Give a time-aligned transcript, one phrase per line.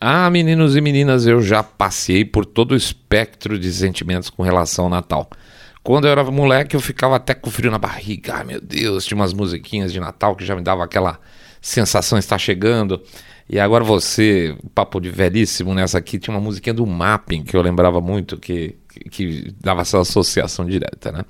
[0.00, 4.84] Ah, meninos e meninas, eu já passei por todo o espectro de sentimentos com relação
[4.84, 5.28] ao Natal.
[5.82, 8.34] Quando eu era moleque, eu ficava até com frio na barriga.
[8.36, 11.18] Ai, meu Deus, tinha umas musiquinhas de Natal que já me dava aquela
[11.60, 13.02] sensação estar chegando.
[13.48, 17.62] E agora você, papo de velhíssimo nessa aqui, tinha uma musiquinha do Mapping que eu
[17.62, 21.24] lembrava muito, que, que, que dava essa associação direta, né?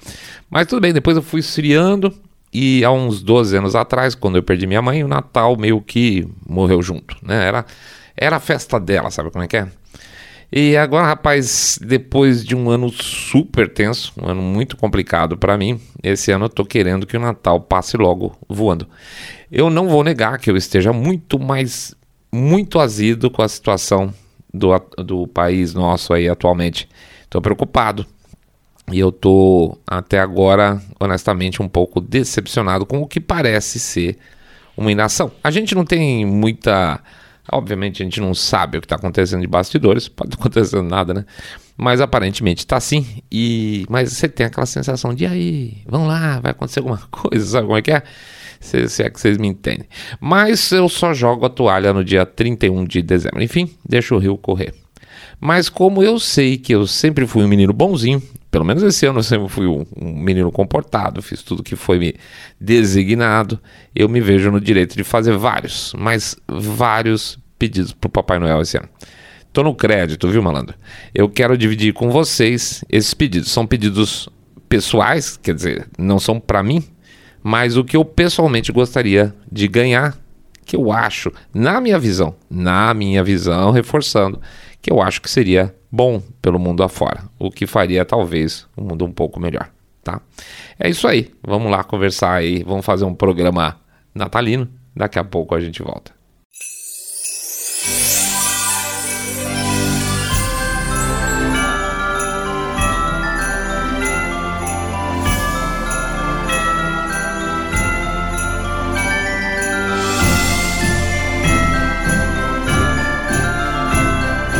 [0.50, 2.12] Mas tudo bem, depois eu fui esfriando
[2.53, 6.27] e há uns 12 anos atrás, quando eu perdi minha mãe, o Natal meio que
[6.46, 7.46] morreu junto, né?
[7.46, 7.64] Era
[8.21, 9.69] era a festa dela, sabe como é que é?
[10.51, 15.79] E agora, rapaz, depois de um ano super tenso, um ano muito complicado para mim,
[16.02, 18.88] esse ano eu tô querendo que o Natal passe logo voando.
[19.52, 21.95] Eu não vou negar que eu esteja muito mais,
[22.33, 24.12] muito azido com a situação
[24.52, 24.71] do,
[25.05, 26.88] do país nosso aí atualmente.
[27.29, 28.07] Tô preocupado.
[28.91, 34.16] E eu tô até agora, honestamente, um pouco decepcionado com o que parece ser
[34.74, 35.30] uma inação.
[35.45, 36.98] A gente não tem muita
[37.52, 41.15] Obviamente a gente não sabe o que está acontecendo de bastidores, pode estar acontecendo nada,
[41.15, 41.25] né?
[41.77, 43.23] Mas aparentemente está assim.
[43.30, 47.66] E mas você tem aquela sensação de aí, vamos lá, vai acontecer alguma coisa, sabe
[47.66, 48.02] como é que é?
[48.60, 49.88] Se, se é que vocês me entendem.
[50.21, 53.41] Mas eu só jogo a toalha no dia 31 de dezembro.
[53.41, 54.74] Enfim, deixa o rio correr.
[55.41, 59.18] Mas como eu sei que eu sempre fui um menino bonzinho, pelo menos esse ano
[59.18, 62.15] eu sempre fui um, um menino comportado, fiz tudo que foi me
[62.60, 63.60] designado,
[63.95, 68.62] eu me vejo no direito de fazer vários, mas vários pedidos para o Papai Noel
[68.62, 68.88] esse ano.
[69.53, 70.75] Tô no crédito, viu, malandro?
[71.15, 73.50] Eu quero dividir com vocês esses pedidos.
[73.50, 74.28] São pedidos
[74.69, 76.84] pessoais, quer dizer, não são para mim,
[77.43, 80.16] mas o que eu pessoalmente gostaria de ganhar,
[80.69, 84.38] que eu acho, na minha visão, na minha visão, reforçando,
[84.83, 89.06] que eu acho que seria bom pelo mundo afora, o que faria talvez um mundo
[89.06, 89.71] um pouco melhor,
[90.05, 90.21] tá?
[90.78, 93.81] É isso aí, vamos lá conversar aí, vamos fazer um programa
[94.15, 96.18] natalino, daqui a pouco a gente volta.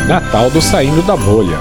[0.09, 1.55] Natal do Saindo da Bolha.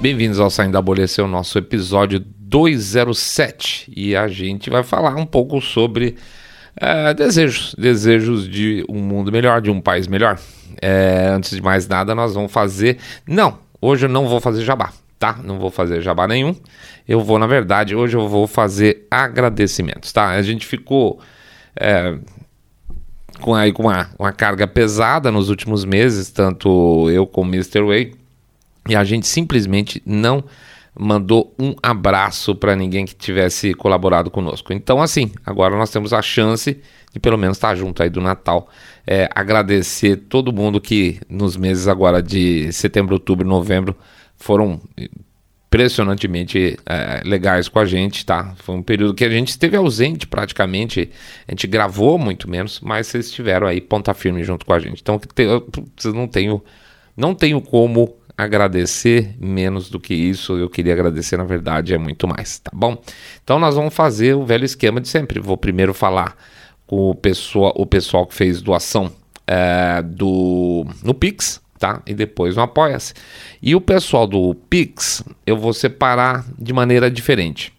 [0.00, 4.82] Bem-vindos ao Saindo da Bolha, esse é o nosso episódio 207 e a gente vai
[4.82, 6.16] falar um pouco sobre
[6.74, 10.40] é, desejos, desejos de um mundo melhor, de um país melhor.
[10.82, 12.98] É, antes de mais nada, nós vamos fazer.
[13.24, 15.38] Não, hoje eu não vou fazer jabá, tá?
[15.44, 16.52] Não vou fazer jabá nenhum.
[17.06, 20.30] Eu vou, na verdade, hoje eu vou fazer agradecimentos, tá?
[20.30, 21.20] A gente ficou
[21.76, 22.18] é,
[23.40, 27.82] com, aí, com uma, uma carga pesada nos últimos meses, tanto eu como o Mr.
[27.82, 28.14] Way,
[28.88, 30.44] e a gente simplesmente não
[30.98, 34.72] mandou um abraço para ninguém que tivesse colaborado conosco.
[34.72, 36.80] Então, assim, agora nós temos a chance
[37.12, 38.68] de pelo menos estar junto aí do Natal.
[39.06, 43.96] É, agradecer todo mundo que nos meses agora de setembro, outubro, novembro
[44.36, 44.80] foram
[45.70, 48.54] impressionantemente é, legais com a gente, tá?
[48.56, 51.08] Foi um período que a gente esteve ausente praticamente,
[51.46, 55.00] a gente gravou muito menos, mas vocês estiveram aí ponta firme junto com a gente.
[55.00, 55.64] Então eu
[56.12, 56.60] não tenho,
[57.16, 60.58] não tenho como agradecer menos do que isso.
[60.58, 63.00] Eu queria agradecer, na verdade, é muito mais, tá bom?
[63.44, 65.38] Então nós vamos fazer o velho esquema de sempre.
[65.38, 66.36] Vou primeiro falar
[66.84, 69.12] com o pessoal, o pessoal que fez doação
[69.46, 72.02] é, do no Pix, tá?
[72.06, 73.14] E depois no Apoia-se.
[73.60, 77.72] E o pessoal do Pix, eu vou separar de maneira diferente.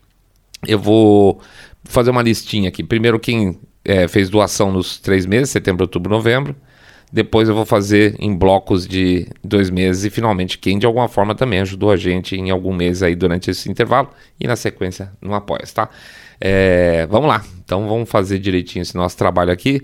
[0.68, 1.40] Eu vou
[1.84, 2.84] fazer uma listinha aqui.
[2.84, 6.56] Primeiro, quem é, fez doação nos três meses, setembro, outubro, novembro.
[7.14, 11.36] Depois eu vou fazer em blocos de dois meses e finalmente quem de alguma forma
[11.36, 15.34] também ajudou a gente em algum mês aí durante esse intervalo e na sequência no
[15.34, 15.90] apoia tá?
[16.40, 19.82] É, vamos lá, então vamos fazer direitinho esse nosso trabalho aqui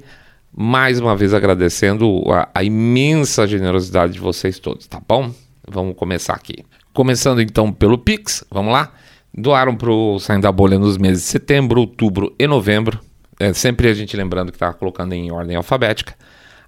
[0.59, 5.31] mais uma vez agradecendo a, a, imensa generosidade de vocês todos, tá bom?
[5.67, 6.65] Vamos começar aqui.
[6.91, 8.91] Começando então pelo Pix, vamos lá?
[9.31, 12.99] Doaram para o Saindo da Bolha nos meses de setembro, outubro e novembro.
[13.39, 16.15] É, sempre a gente lembrando que está colocando em ordem alfabética.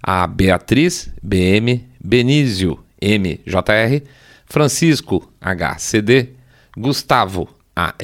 [0.00, 4.04] A Beatriz, BM, Benísio, MJR,
[4.46, 6.28] Francisco, HCD,
[6.76, 7.94] Gustavo, AL,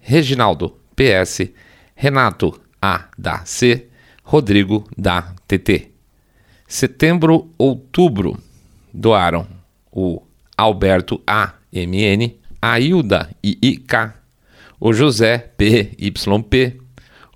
[0.00, 1.48] Reginaldo, PS,
[1.94, 3.87] Renato, A da C,
[4.30, 5.88] Rodrigo da TT.
[6.66, 8.36] Setembro, outubro,
[8.92, 9.46] doaram
[9.90, 10.22] o
[10.54, 14.12] Alberto AMN, a Hilda IIK,
[14.78, 16.78] o José PYP,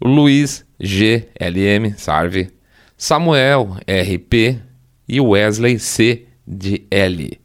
[0.03, 2.51] o Luiz GLM, Sarve,
[2.95, 4.61] Samuel RP
[5.09, 7.41] e Wesley C de L.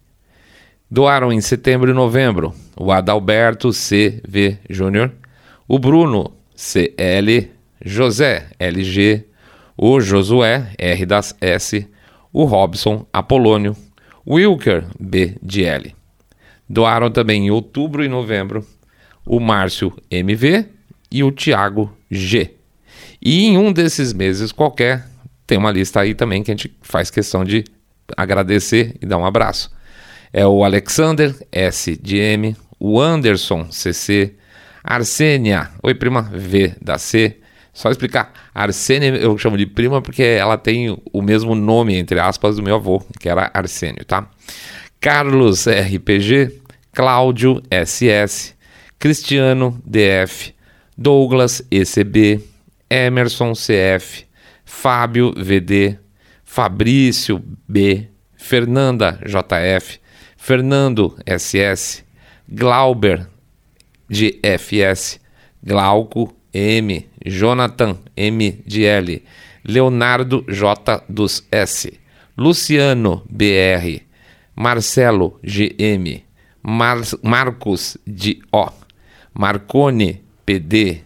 [0.92, 5.10] Doaram em setembro e novembro o Adalberto CV Júnior,
[5.66, 7.50] o Bruno CL
[7.82, 9.37] José, LG,
[9.78, 11.88] o Josué, R das S,
[12.34, 13.76] o Robson, Apolônio,
[14.28, 15.96] Wilker, B de L.
[16.68, 18.66] Doaram também em outubro e novembro
[19.28, 20.66] o Márcio, MV,
[21.12, 22.54] e o Tiago, G.
[23.22, 25.06] E em um desses meses qualquer,
[25.46, 27.66] tem uma lista aí também que a gente faz questão de
[28.16, 29.72] agradecer e dar um abraço.
[30.32, 34.36] É o Alexander, S de M, o Anderson, CC,
[34.84, 37.38] Arsênia, oi prima, V da C.
[37.78, 42.56] Só explicar, Arsênia eu chamo de prima porque ela tem o mesmo nome, entre aspas,
[42.56, 44.28] do meu avô, que era Arsênio, tá?
[45.00, 46.60] Carlos RPG,
[46.92, 48.56] Cláudio SS,
[48.98, 50.56] Cristiano DF,
[50.98, 52.44] Douglas ECB,
[52.90, 54.26] Emerson CF,
[54.66, 56.00] Fábio VD,
[56.44, 60.00] Fabrício B, Fernanda JF,
[60.36, 62.04] Fernando SS,
[62.50, 63.30] Glauber
[64.10, 65.20] de FS,
[65.64, 68.62] Glauco M, Jonathan M.
[68.66, 69.24] de L,
[69.64, 72.00] Leonardo J dos S,
[72.36, 74.02] Luciano BR,
[74.56, 76.24] Marcelo GM,
[76.62, 78.72] Mar Marcos de O,
[79.34, 81.04] Marcone PD,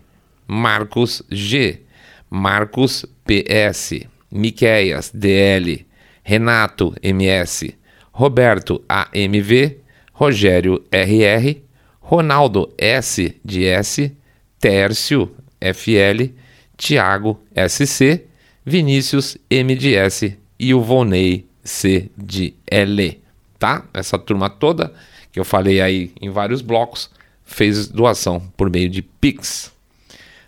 [0.48, 1.82] Marcos G,
[2.30, 5.86] Marcos PS, Miqueias DL,
[6.24, 7.76] Renato MS,
[8.14, 9.78] Roberto AMV,
[10.14, 11.62] Rogério RR,
[12.00, 14.16] Ronaldo S de S,
[14.60, 16.34] Tércio FL,
[16.76, 18.26] Tiago SC,
[18.66, 23.22] Vinícius M de S e o Vonei C de L.
[23.60, 23.86] Tá?
[23.94, 24.94] Essa turma toda
[25.32, 27.10] que eu falei aí em vários blocos
[27.46, 29.72] fez doação por meio de Pix.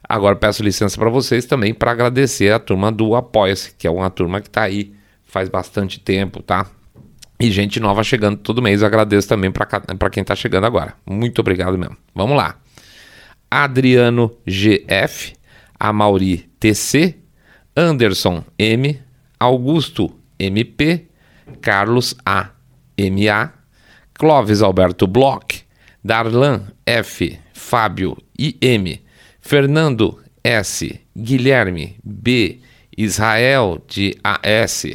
[0.07, 4.09] Agora peço licença para vocês também para agradecer a turma do Apoia-se, que é uma
[4.09, 4.93] turma que está aí
[5.25, 6.67] faz bastante tempo, tá?
[7.39, 8.83] E gente nova chegando todo mês.
[8.83, 10.93] Agradeço também para quem está chegando agora.
[11.05, 11.97] Muito obrigado mesmo.
[12.13, 12.57] Vamos lá.
[13.53, 15.35] Adriano GF,
[15.79, 17.15] Amauri TC,
[17.75, 18.99] Anderson M,
[19.39, 21.07] Augusto MP,
[21.61, 22.49] Carlos A,
[22.97, 23.53] MA,
[24.15, 25.63] Clóvis Alberto Bloch,
[26.03, 28.99] Darlan F, Fábio IM,
[29.39, 32.59] Fernando S, Guilherme B,
[32.97, 34.87] Israel de AS,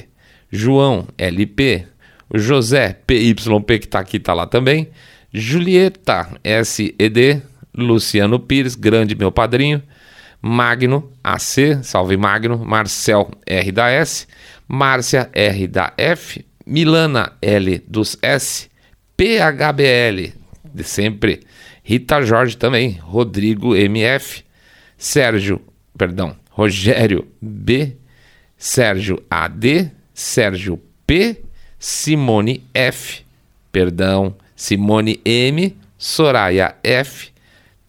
[0.51, 1.87] João LP,
[2.35, 4.89] José PYP que está aqui, está lá também,
[5.33, 6.29] Julieta
[6.65, 7.43] SED,
[7.79, 9.83] Luciano Pires, grande meu padrinho,
[10.41, 14.27] Magno AC, salve Magno, Marcel R da S,
[14.67, 18.69] Márcia R da F, Milana L dos S,
[19.17, 20.33] PHBL,
[20.73, 21.41] de sempre,
[21.83, 24.45] Rita Jorge também, Rodrigo MF,
[24.97, 25.61] Sérgio,
[25.97, 27.97] perdão, Rogério B,
[28.57, 31.43] Sérgio AD, Sérgio P,
[31.79, 33.25] Simone F,
[33.71, 37.33] perdão, Simone M, Soraya F,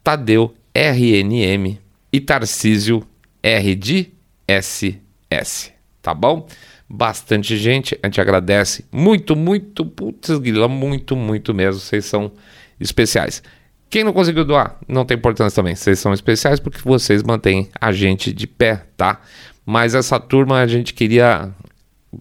[0.03, 1.79] Tadeu RNM
[2.11, 3.03] e Tarcísio
[3.41, 4.11] R de
[4.47, 6.47] SS, tá bom?
[6.87, 12.31] Bastante gente, a gente agradece muito, muito, putz, grila, muito, muito mesmo, vocês são
[12.79, 13.43] especiais.
[13.89, 15.75] Quem não conseguiu doar, não tem importância também.
[15.75, 19.19] Vocês são especiais porque vocês mantêm a gente de pé, tá?
[19.65, 21.51] Mas essa turma a gente queria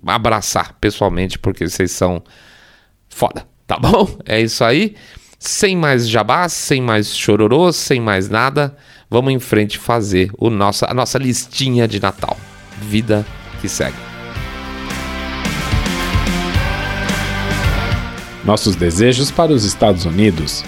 [0.07, 2.23] abraçar pessoalmente porque vocês são
[3.09, 4.09] foda, tá bom?
[4.25, 4.97] É isso aí.
[5.39, 8.77] Sem mais jabás, sem mais chororô, sem mais nada,
[9.09, 12.37] vamos em frente fazer o nosso, a nossa listinha de Natal.
[12.83, 13.25] Vida
[13.61, 13.97] que segue.
[18.45, 20.65] Nossos desejos para os Estados Unidos.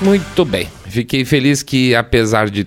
[0.00, 0.68] Muito bem.
[0.86, 2.66] Fiquei feliz que, apesar de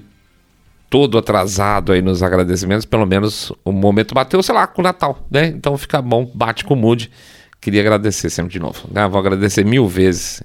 [0.96, 5.28] todo atrasado aí nos agradecimentos, pelo menos o momento bateu, sei lá, com o Natal,
[5.30, 5.48] né?
[5.48, 7.12] Então fica bom, bate com o mood.
[7.60, 8.88] Queria agradecer sempre de novo.
[8.90, 9.06] Né?
[9.06, 10.42] Vou agradecer mil vezes.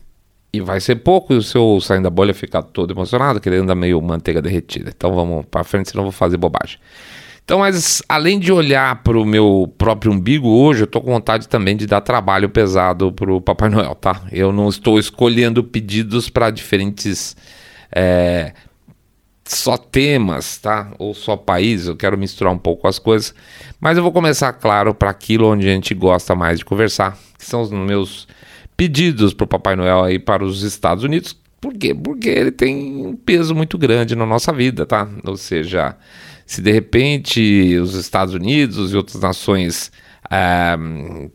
[0.53, 3.77] E vai ser pouco e se eu saindo da bolha ficar todo emocionado, querendo dar
[3.77, 4.93] meio manteiga derretida.
[4.93, 6.81] Então vamos para frente, senão vou fazer bobagem.
[7.45, 11.49] Então, mas além de olhar para o meu próprio umbigo hoje, eu estou com vontade
[11.49, 14.23] também de dar trabalho pesado para o Papai Noel, tá?
[14.33, 17.37] Eu não estou escolhendo pedidos para diferentes
[17.95, 18.53] é,
[19.57, 20.93] só temas, tá?
[20.99, 23.35] Ou só países, eu quero misturar um pouco as coisas.
[23.81, 27.45] Mas eu vou começar, claro, para aquilo onde a gente gosta mais de conversar, que
[27.45, 28.29] são os meus
[28.77, 31.37] pedidos para o Papai Noel aí para os Estados Unidos.
[31.61, 31.95] Por quê?
[31.95, 35.09] Porque ele tem um peso muito grande na nossa vida, tá?
[35.25, 35.97] Ou seja,
[36.47, 39.93] se de repente os Estados Unidos e outras nações
[40.31, 40.77] é,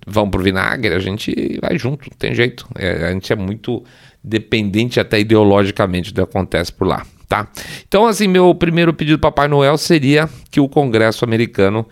[0.07, 2.67] vão pro vinagre, a gente vai junto, não tem jeito.
[2.75, 3.83] É, a gente é muito
[4.23, 7.47] dependente até ideologicamente do que acontece por lá, tá?
[7.87, 11.85] Então, assim, meu primeiro pedido para Papai Noel seria que o Congresso americano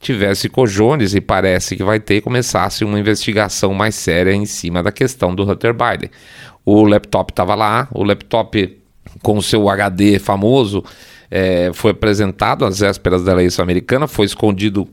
[0.00, 4.90] tivesse cojones, e parece que vai ter, começasse uma investigação mais séria em cima da
[4.90, 6.10] questão do Hunter Biden.
[6.64, 8.78] o laptop estava lá, o laptop
[9.22, 10.82] com o seu HD famoso
[11.30, 14.88] é, foi apresentado às vésperas da eleição americana, foi escondido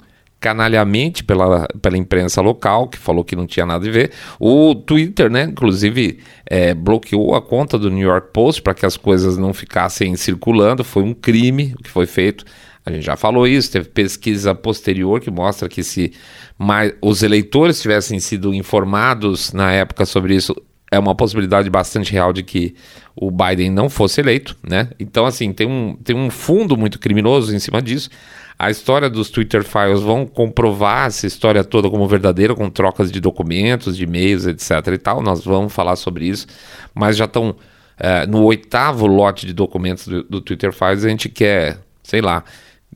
[0.47, 4.13] canalhamente pela, pela imprensa local, que falou que não tinha nada a ver.
[4.39, 8.95] O Twitter, né, inclusive, é, bloqueou a conta do New York Post para que as
[8.95, 10.85] coisas não ficassem circulando.
[10.85, 12.45] Foi um crime o que foi feito.
[12.85, 16.13] A gente já falou isso, teve pesquisa posterior que mostra que se
[16.57, 20.55] mais, os eleitores tivessem sido informados na época sobre isso,
[20.89, 22.73] é uma possibilidade bastante real de que
[23.13, 24.87] o Biden não fosse eleito, né?
[24.97, 28.09] Então, assim, tem um, tem um fundo muito criminoso em cima disso.
[28.59, 33.19] A história dos Twitter Files vão comprovar essa história toda como verdadeira, com trocas de
[33.19, 34.71] documentos, de e-mails, etc.
[34.93, 35.21] e tal.
[35.21, 36.47] Nós vamos falar sobre isso,
[36.93, 37.55] mas já estão
[37.99, 41.05] é, no oitavo lote de documentos do, do Twitter Files.
[41.05, 42.43] A gente quer, sei lá,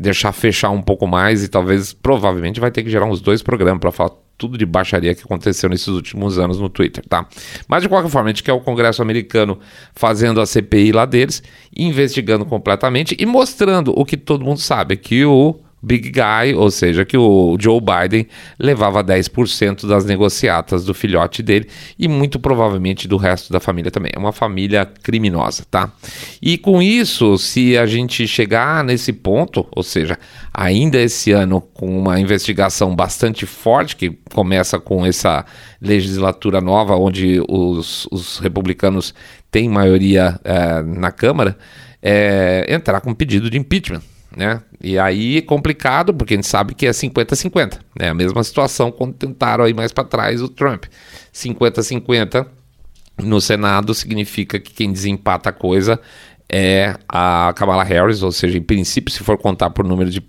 [0.02, 3.80] deixar fechar um pouco mais e talvez, provavelmente, vai ter que gerar uns dois programas
[3.80, 7.28] para falar tudo de baixaria que aconteceu nesses últimos anos no Twitter, tá?
[7.68, 9.60] Mas de qualquer forma, a gente quer o Congresso americano
[9.94, 11.44] fazendo a CPI lá deles,
[11.78, 17.04] investigando completamente e mostrando o que todo mundo sabe, que o Big Guy, ou seja,
[17.04, 18.28] que o Joe Biden
[18.60, 24.12] levava 10% das negociatas do filhote dele e muito provavelmente do resto da família também.
[24.16, 25.92] É uma família criminosa, tá?
[26.42, 30.20] E com isso, se a gente chegar nesse ponto, ou seja,
[30.54, 35.44] ainda esse ano com uma investigação bastante forte que começa com essa
[35.82, 39.16] legislatura nova, onde os, os republicanos
[39.50, 41.58] têm maioria é, na Câmara,
[42.02, 44.02] é, entrar com pedido de impeachment
[44.36, 44.62] né?
[44.82, 48.10] E aí é complicado, porque a gente sabe que é 50-50, né?
[48.10, 50.86] A mesma situação quando tentaram aí mais para trás o Trump.
[51.34, 52.48] 50-50
[53.22, 56.00] no Senado significa que quem desempata a coisa
[56.52, 60.22] é a Kamala Harris, ou seja, em princípio, se for contar por número de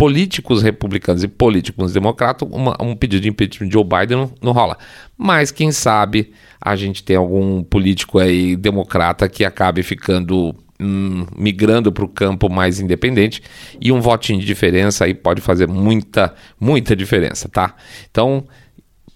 [0.00, 4.52] políticos republicanos e políticos democratas, uma, um pedido de impeachment de Joe Biden não, não,
[4.52, 4.78] rola.
[5.14, 11.92] Mas quem sabe a gente tem algum político aí democrata que acabe ficando hum, migrando
[11.92, 13.42] para o campo mais independente
[13.80, 17.74] e um votinho de diferença aí pode fazer muita, muita diferença, tá?
[18.10, 18.44] Então,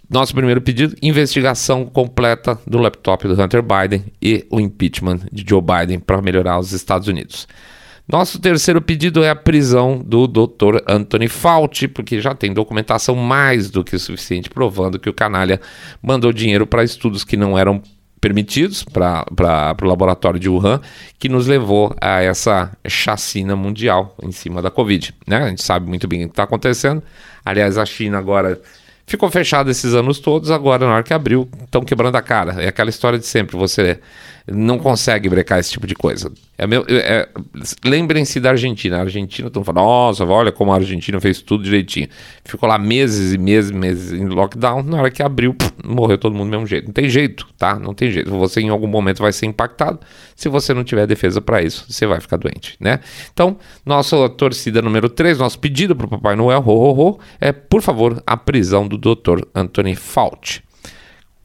[0.08, 5.62] nosso primeiro pedido: investigação completa do laptop do Hunter Biden e o impeachment de Joe
[5.62, 7.48] Biden para melhorar os Estados Unidos.
[8.06, 10.82] Nosso terceiro pedido é a prisão do Dr.
[10.86, 15.58] Anthony Fauci, porque já tem documentação mais do que suficiente provando que o canalha
[16.02, 17.80] mandou dinheiro para estudos que não eram
[18.24, 20.80] permitidos para o laboratório de Wuhan,
[21.18, 25.14] que nos levou a essa chacina mundial em cima da Covid.
[25.26, 25.36] Né?
[25.36, 27.02] A gente sabe muito bem o que está acontecendo.
[27.44, 28.58] Aliás, a China agora
[29.06, 32.62] ficou fechada esses anos todos, agora na hora que abriu, estão quebrando a cara.
[32.62, 34.00] É aquela história de sempre, você
[34.46, 36.30] não consegue brecar esse tipo de coisa.
[36.58, 37.28] É meu, é,
[37.84, 38.98] Lembrem-se da Argentina.
[38.98, 42.08] A Argentina, estão falando, nossa, olha como a Argentina fez tudo direitinho.
[42.44, 44.82] Ficou lá meses e meses, meses em lockdown.
[44.82, 46.86] Na hora que abriu, pff, morreu todo mundo do mesmo jeito.
[46.86, 47.78] Não tem jeito, tá?
[47.78, 48.30] Não tem jeito.
[48.30, 49.98] Você em algum momento vai ser impactado.
[50.36, 53.00] Se você não tiver defesa para isso, você vai ficar doente, né?
[53.32, 57.50] Então, nossa torcida número 3, nosso pedido para o Papai Noel, ho, ho, ho, é,
[57.50, 59.46] por favor, a prisão do Dr.
[59.54, 60.62] Anthony Fauci.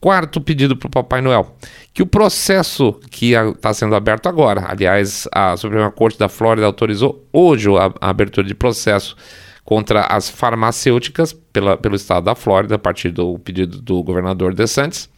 [0.00, 1.54] Quarto pedido para o Papai Noel,
[1.92, 7.26] que o processo que está sendo aberto agora, aliás, a Suprema Corte da Flórida autorizou
[7.30, 9.14] hoje a, a abertura de processo
[9.62, 15.08] contra as farmacêuticas pela, pelo estado da Flórida, a partir do pedido do governador DeSantis,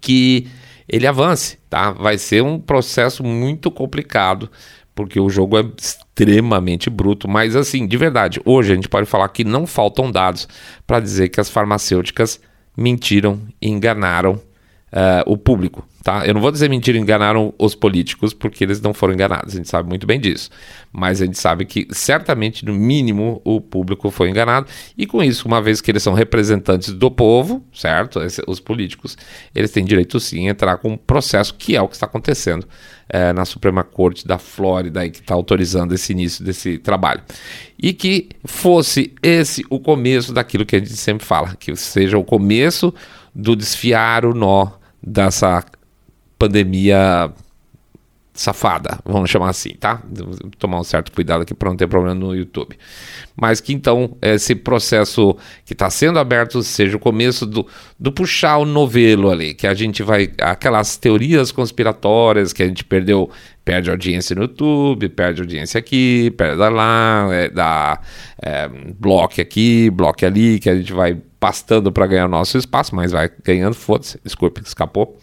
[0.00, 0.48] que
[0.88, 1.90] ele avance, tá?
[1.92, 4.50] Vai ser um processo muito complicado,
[4.94, 9.28] porque o jogo é extremamente bruto, mas assim, de verdade, hoje a gente pode falar
[9.28, 10.48] que não faltam dados
[10.86, 12.40] para dizer que as farmacêuticas
[12.76, 15.86] mentiram e enganaram uh, o público.
[16.02, 16.26] Tá?
[16.26, 19.68] Eu não vou dizer mentira, enganaram os políticos, porque eles não foram enganados, a gente
[19.68, 20.50] sabe muito bem disso.
[20.92, 24.66] Mas a gente sabe que, certamente, no mínimo, o público foi enganado.
[24.98, 28.20] E com isso, uma vez que eles são representantes do povo, certo?
[28.48, 29.16] Os políticos,
[29.54, 32.66] eles têm direito sim a entrar com um processo, que é o que está acontecendo
[33.08, 37.22] é, na Suprema Corte da Flórida, que está autorizando esse início desse trabalho.
[37.78, 42.24] E que fosse esse o começo daquilo que a gente sempre fala, que seja o
[42.24, 42.92] começo
[43.32, 45.64] do desfiar o nó dessa
[46.42, 47.32] pandemia
[48.34, 50.02] safada, vamos chamar assim, tá?
[50.58, 52.76] Tomar um certo cuidado aqui para não ter problema no YouTube.
[53.36, 57.64] Mas que então esse processo que está sendo aberto seja o começo do,
[57.96, 60.32] do puxar o novelo ali, que a gente vai.
[60.40, 63.30] aquelas teorias conspiratórias que a gente perdeu,
[63.64, 68.00] perde audiência no YouTube, perde audiência aqui, perde lá, é, dá
[68.42, 68.68] é,
[68.98, 73.30] bloco aqui, bloco ali, que a gente vai pastando para ganhar nosso espaço, mas vai
[73.44, 75.18] ganhando, foda-se, desculpe, escapou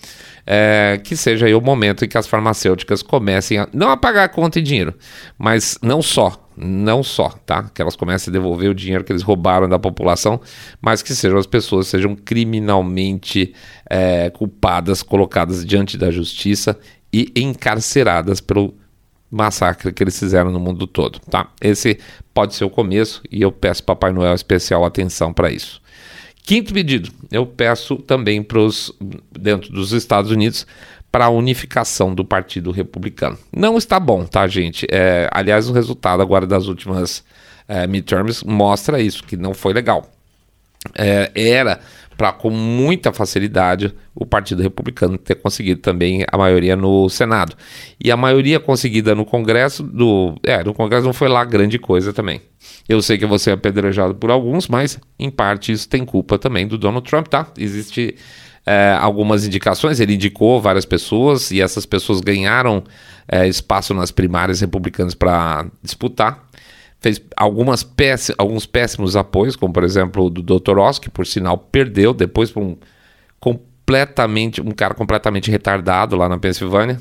[0.51, 4.27] é, que seja aí o momento em que as farmacêuticas comecem a não a pagar
[4.29, 4.95] conta em dinheiro,
[5.37, 7.69] mas não só, não só, tá?
[7.71, 10.41] Que elas comecem a devolver o dinheiro que eles roubaram da população,
[10.81, 13.53] mas que sejam as pessoas sejam criminalmente
[13.87, 16.75] é, culpadas, colocadas diante da justiça
[17.13, 18.73] e encarceradas pelo
[19.29, 21.51] massacre que eles fizeram no mundo todo, tá?
[21.61, 21.99] Esse
[22.33, 25.79] pode ser o começo e eu peço Papai Noel especial atenção para isso.
[26.49, 28.91] Quinto pedido, eu peço também para os
[29.31, 30.65] dentro dos Estados Unidos
[31.11, 33.37] para a unificação do Partido Republicano.
[33.55, 34.87] Não está bom, tá, gente?
[34.89, 37.23] É, aliás, o resultado agora das últimas
[37.67, 40.11] é, midterms mostra isso, que não foi legal.
[40.95, 41.81] É, era
[42.19, 47.55] para, com muita facilidade, o Partido Republicano ter conseguido também a maioria no Senado.
[47.97, 52.11] E a maioria conseguida no Congresso, do, é, no Congresso não foi lá grande coisa
[52.11, 52.41] também.
[52.89, 56.67] Eu sei que você é apedrejado por alguns, mas em parte isso tem culpa também
[56.67, 57.47] do Donald Trump, tá?
[57.57, 58.17] Existe
[58.65, 62.83] é, algumas indicações, ele indicou várias pessoas e essas pessoas ganharam
[63.31, 66.48] é, espaço nas primárias republicanas para disputar.
[66.99, 70.77] Fez algumas péss alguns péssimos apoios, como por exemplo o do Dr.
[70.77, 72.77] Oz, que por sinal perdeu depois por um
[73.39, 76.99] completamente um cara completamente retardado lá na Pensilvânia.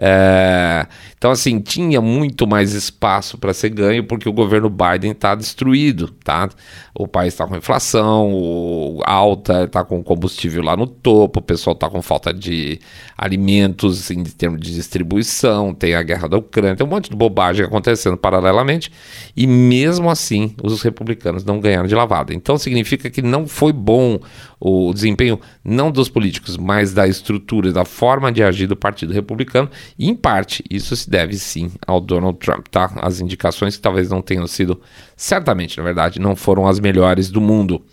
[0.00, 0.86] É,
[1.18, 6.08] então, assim, tinha muito mais espaço para ser ganho porque o governo Biden está destruído,
[6.22, 6.48] tá?
[6.94, 11.90] O país está com inflação alta, está com combustível lá no topo, o pessoal está
[11.90, 12.78] com falta de
[13.16, 17.16] alimentos assim, em termos de distribuição, tem a guerra da Ucrânia, tem um monte de
[17.16, 18.92] bobagem acontecendo paralelamente
[19.36, 22.32] e mesmo assim os republicanos não ganharam de lavada.
[22.32, 24.20] Então significa que não foi bom
[24.60, 29.70] o desempenho não dos políticos, mas da estrutura, da forma de agir do Partido Republicano
[29.98, 32.92] e, em parte, isso se deve sim ao Donald Trump, tá?
[32.96, 34.80] As indicações que talvez não tenham sido,
[35.16, 37.84] certamente, na verdade, não foram as melhores do mundo.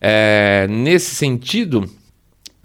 [0.00, 1.88] É, nesse sentido,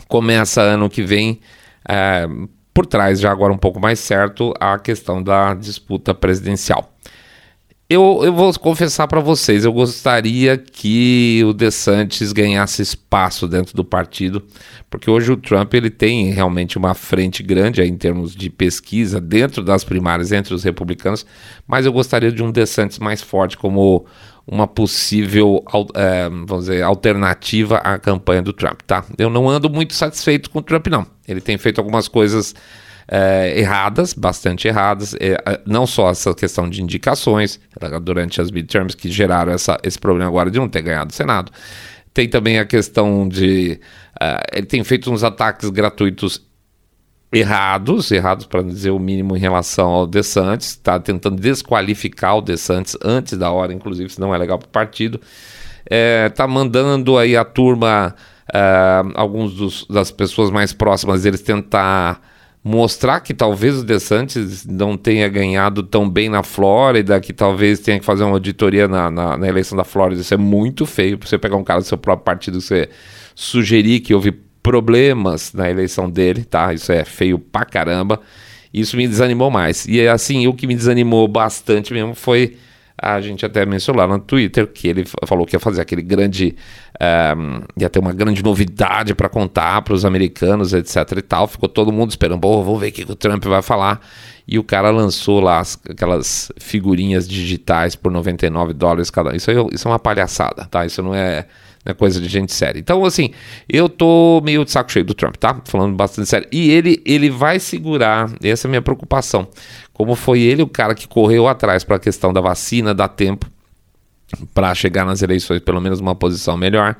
[0.07, 1.39] começa ano que vem,
[1.87, 2.27] é,
[2.73, 6.93] por trás, já agora um pouco mais certo, a questão da disputa presidencial.
[7.89, 13.85] Eu, eu vou confessar para vocês, eu gostaria que o DeSantis ganhasse espaço dentro do
[13.85, 14.43] partido,
[14.89, 19.21] porque hoje o Trump ele tem realmente uma frente grande aí, em termos de pesquisa
[19.21, 21.25] dentro das primárias entre os republicanos,
[21.65, 24.05] mas eu gostaria de um DeSantis mais forte como
[24.45, 25.63] uma possível
[25.95, 29.05] é, vamos dizer, alternativa à campanha do Trump, tá?
[29.17, 31.07] Eu não ando muito satisfeito com o Trump, não.
[31.25, 32.53] Ele tem feito algumas coisas
[33.07, 37.59] é, erradas, bastante erradas, é, não só essa questão de indicações
[38.01, 41.51] durante as midterms que geraram essa, esse problema agora de não ter ganhado o Senado.
[42.13, 43.79] Tem também a questão de.
[44.19, 46.41] Uh, ele tem feito uns ataques gratuitos
[47.31, 52.97] errados, errados para dizer o mínimo em relação ao DeSantis, está tentando desqualificar o DeSantis
[53.03, 55.21] antes da hora, inclusive, se não é legal para o partido.
[55.85, 58.15] Está é, mandando aí a turma,
[58.49, 62.19] uh, alguns dos, das pessoas mais próximas deles tentar
[62.67, 67.97] mostrar que talvez o DeSantis não tenha ganhado tão bem na Flórida, que talvez tenha
[67.97, 70.19] que fazer uma auditoria na, na, na eleição da Flórida.
[70.19, 72.89] Isso é muito feio você pegar um cara do seu próprio partido você
[73.33, 76.73] sugerir que houve problemas na eleição dele, tá?
[76.73, 78.19] Isso é feio pra caramba.
[78.73, 79.87] Isso me desanimou mais.
[79.87, 82.57] E assim, o que me desanimou bastante mesmo foi
[82.99, 86.55] a gente até mencionou lá no Twitter que ele falou que ia fazer aquele grande.
[86.99, 91.47] Um, ia ter uma grande novidade para contar para os americanos, etc e tal.
[91.47, 94.01] Ficou todo mundo esperando, pô, vamos ver o que o Trump vai falar.
[94.47, 99.35] E o cara lançou lá as, aquelas figurinhas digitais por 99 dólares cada.
[99.35, 100.85] Isso, é, isso é uma palhaçada, tá?
[100.85, 101.45] Isso não é
[101.87, 102.79] é coisa de gente séria.
[102.79, 103.31] Então, assim,
[103.67, 105.61] eu tô meio de saco cheio do Trump, tá?
[105.65, 106.47] Falando bastante sério.
[106.51, 109.47] E ele, ele vai segurar, essa é a minha preocupação.
[109.93, 113.49] Como foi ele o cara que correu atrás para a questão da vacina, dá tempo
[114.53, 116.95] para chegar nas eleições, pelo menos uma posição melhor.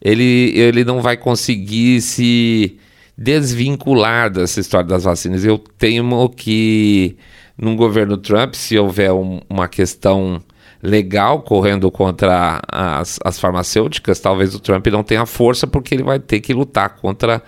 [0.00, 2.78] Ele, ele não vai conseguir se
[3.16, 5.44] desvincular dessa história das vacinas.
[5.44, 7.16] Eu temo que
[7.56, 10.40] num governo Trump, se houver um, uma questão
[10.82, 16.18] legal correndo contra as, as farmacêuticas, talvez o Trump não tenha força porque ele vai
[16.18, 17.42] ter que lutar contra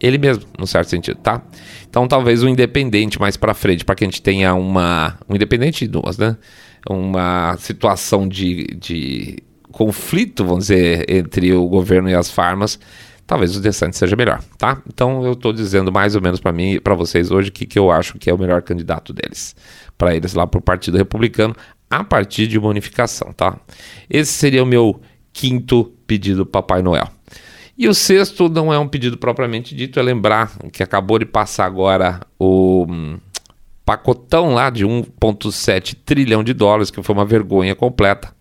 [0.00, 1.42] ele mesmo, no certo sentido, tá?
[1.88, 5.86] Então talvez um independente mais para frente, para que a gente tenha uma um independente
[5.86, 6.36] de duas, né?
[6.88, 9.38] Uma situação de, de
[9.72, 12.78] conflito, vamos dizer, entre o governo e as farmas,
[13.26, 14.82] talvez o DeSantis seja melhor, tá?
[14.92, 17.78] Então eu estou dizendo mais ou menos para mim, para vocês hoje, o que, que
[17.78, 19.56] eu acho que é o melhor candidato deles,
[19.96, 21.54] para eles lá para o Partido Republicano,
[21.90, 23.58] a partir de uma unificação, tá?
[24.08, 25.00] Esse seria o meu
[25.32, 27.08] quinto pedido Papai Noel.
[27.76, 31.66] E o sexto não é um pedido propriamente dito, é lembrar que acabou de passar
[31.66, 33.18] agora o hum,
[33.84, 38.32] pacotão lá de 1,7 trilhão de dólares, que foi uma vergonha completa,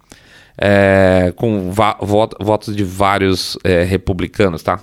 [0.56, 4.80] é, com votos de vários é, republicanos, tá?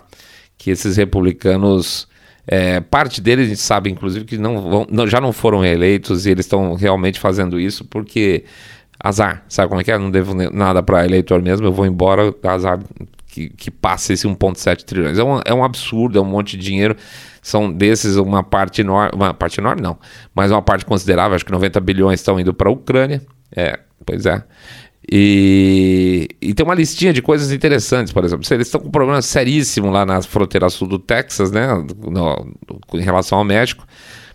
[0.59, 2.09] Que esses republicanos
[2.47, 6.27] é, parte deles a gente sabe, inclusive, que não, vão, não já não foram reeleitos
[6.27, 8.45] e eles estão realmente fazendo isso porque
[9.03, 9.45] azar.
[9.49, 9.99] Sabe como é que é?
[9.99, 12.79] Não devo nada para eleitor mesmo, eu vou embora, azar
[13.31, 15.19] que, que passe esse 1,7 trilhões.
[15.19, 16.97] É um, é um absurdo, é um monte de dinheiro.
[17.43, 19.99] São desses uma parte enorme, uma parte enorme não,
[20.35, 23.23] mas uma parte considerável, acho que 90 bilhões estão indo para a Ucrânia.
[23.55, 24.43] É, pois é.
[25.11, 28.47] E, e, tem uma listinha de coisas interessantes, por exemplo.
[28.51, 31.69] Eles estão com um problema seríssimo lá na fronteira sul do Texas, né?
[32.07, 32.55] No,
[32.95, 33.87] em relação ao México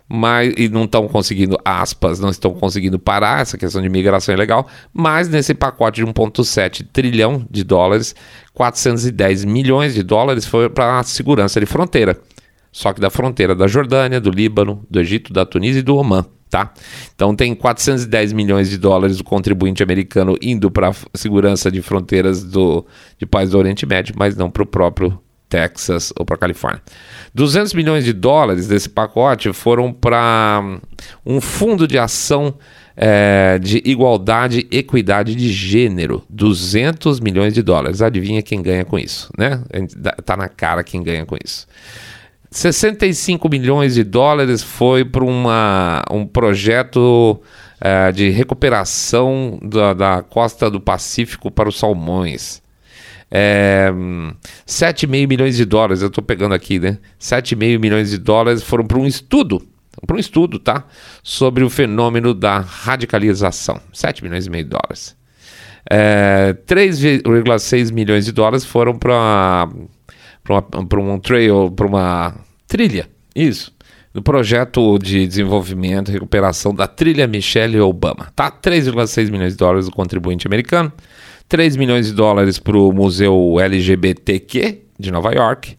[0.07, 4.67] mas e não estão conseguindo, aspas, não estão conseguindo parar essa questão de migração ilegal,
[4.93, 8.15] mas nesse pacote de 1,7 trilhão de dólares,
[8.53, 12.19] 410 milhões de dólares foi para a segurança de fronteira.
[12.75, 16.25] Só que da fronteira da Jordânia, do Líbano, do Egito, da Tunísia e do Omã.
[16.49, 16.73] Tá?
[17.15, 22.43] Então tem 410 milhões de dólares do contribuinte americano indo para a segurança de fronteiras
[22.43, 22.85] do,
[23.17, 26.81] de países do Oriente Médio, mas não para o próprio Texas ou para Califórnia.
[27.33, 30.79] 200 milhões de dólares desse pacote foram para hum,
[31.25, 32.55] um fundo de ação
[32.97, 36.23] é, de igualdade e equidade de gênero.
[36.29, 38.01] 200 milhões de dólares.
[38.01, 39.61] Adivinha quem ganha com isso, né?
[40.25, 41.65] Tá na cara quem ganha com isso.
[42.55, 47.41] 65 milhões de dólares foi para um projeto
[47.81, 52.61] é, de recuperação da, da costa do Pacífico para os salmões.
[53.29, 53.91] É,
[54.65, 56.97] 7,5 milhões de dólares, eu estou pegando aqui, né?
[57.19, 59.61] 7,5 milhões de dólares foram para um estudo,
[60.07, 60.85] para um estudo, tá?
[61.21, 63.81] Sobre o fenômeno da radicalização.
[63.91, 65.13] 7 milhões e meio de dólares.
[65.91, 69.67] É, 3,6 milhões de dólares foram para
[70.97, 73.73] um trail, para uma trilha, isso,
[74.13, 78.49] no projeto de desenvolvimento e recuperação da trilha Michelle Obama, tá?
[78.49, 80.91] 3,6 milhões de dólares do contribuinte americano.
[81.47, 85.77] 3 milhões de dólares para o Museu LGBTQ de Nova York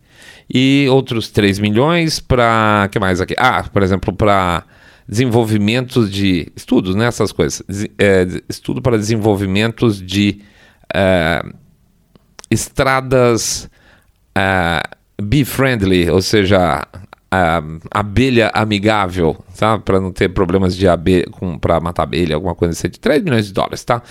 [0.52, 2.88] e outros 3 milhões para.
[2.92, 3.34] que mais aqui?
[3.36, 4.64] Ah, por exemplo, para
[5.08, 6.52] desenvolvimentos de.
[6.54, 7.06] estudos, né?
[7.06, 7.62] Essas coisas.
[7.98, 10.40] É, estudo para desenvolvimentos de
[10.94, 11.42] é,
[12.50, 13.68] estradas
[15.18, 16.86] é, bee-friendly, ou seja,
[17.90, 19.78] abelha amigável, tá?
[19.78, 21.26] Para não ter problemas de abelha,
[21.60, 24.02] para matar abelha, alguma coisa assim, de 3 milhões de dólares, tá?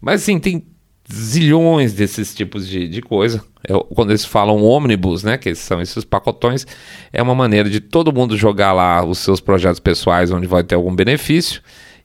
[0.00, 0.64] Mas assim, tem
[1.12, 3.44] zilhões desses tipos de, de coisa.
[3.68, 6.66] É, quando eles falam ônibus, né, que são esses pacotões,
[7.12, 10.74] é uma maneira de todo mundo jogar lá os seus projetos pessoais onde vai ter
[10.74, 11.60] algum benefício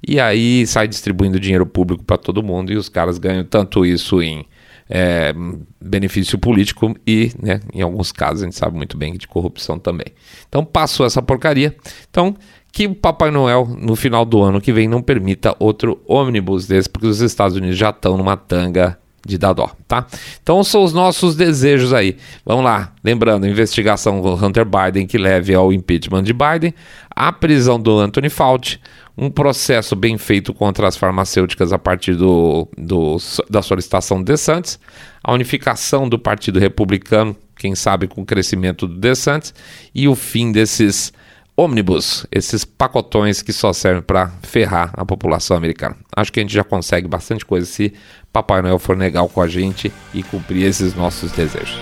[0.05, 4.21] e aí sai distribuindo dinheiro público para todo mundo e os caras ganham tanto isso
[4.21, 4.45] em
[4.89, 5.33] é,
[5.81, 10.07] benefício político e, né, em alguns casos, a gente sabe muito bem de corrupção também.
[10.47, 11.75] Então passou essa porcaria.
[12.09, 12.35] Então
[12.71, 16.87] que o Papai Noel, no final do ano que vem, não permita outro ônibus desse,
[16.87, 20.07] porque os Estados Unidos já estão numa tanga de dar dó, tá?
[20.41, 22.15] Então são os nossos desejos aí.
[22.45, 26.73] Vamos lá, lembrando, investigação do Hunter Biden que leve ao impeachment de Biden,
[27.09, 28.79] a prisão do Anthony Fauci,
[29.17, 33.17] um processo bem feito contra as farmacêuticas a partir do, do
[33.49, 34.79] da solicitação do DeSantis,
[35.21, 39.53] a unificação do Partido Republicano, quem sabe com o crescimento do DeSantis,
[39.93, 41.11] e o fim desses
[41.59, 45.97] ônibus, esses pacotões que só servem para ferrar a população americana.
[46.15, 47.91] Acho que a gente já consegue bastante coisa se
[48.31, 51.79] Papai Noel for legal com a gente e cumprir esses nossos desejos.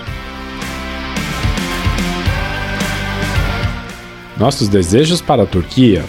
[4.38, 6.02] Nossos desejos para a Turquia.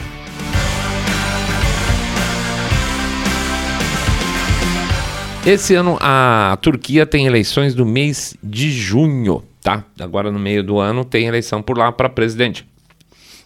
[5.46, 9.84] Esse ano a Turquia tem eleições no mês de junho, tá?
[10.00, 12.66] Agora no meio do ano tem eleição por lá para presidente.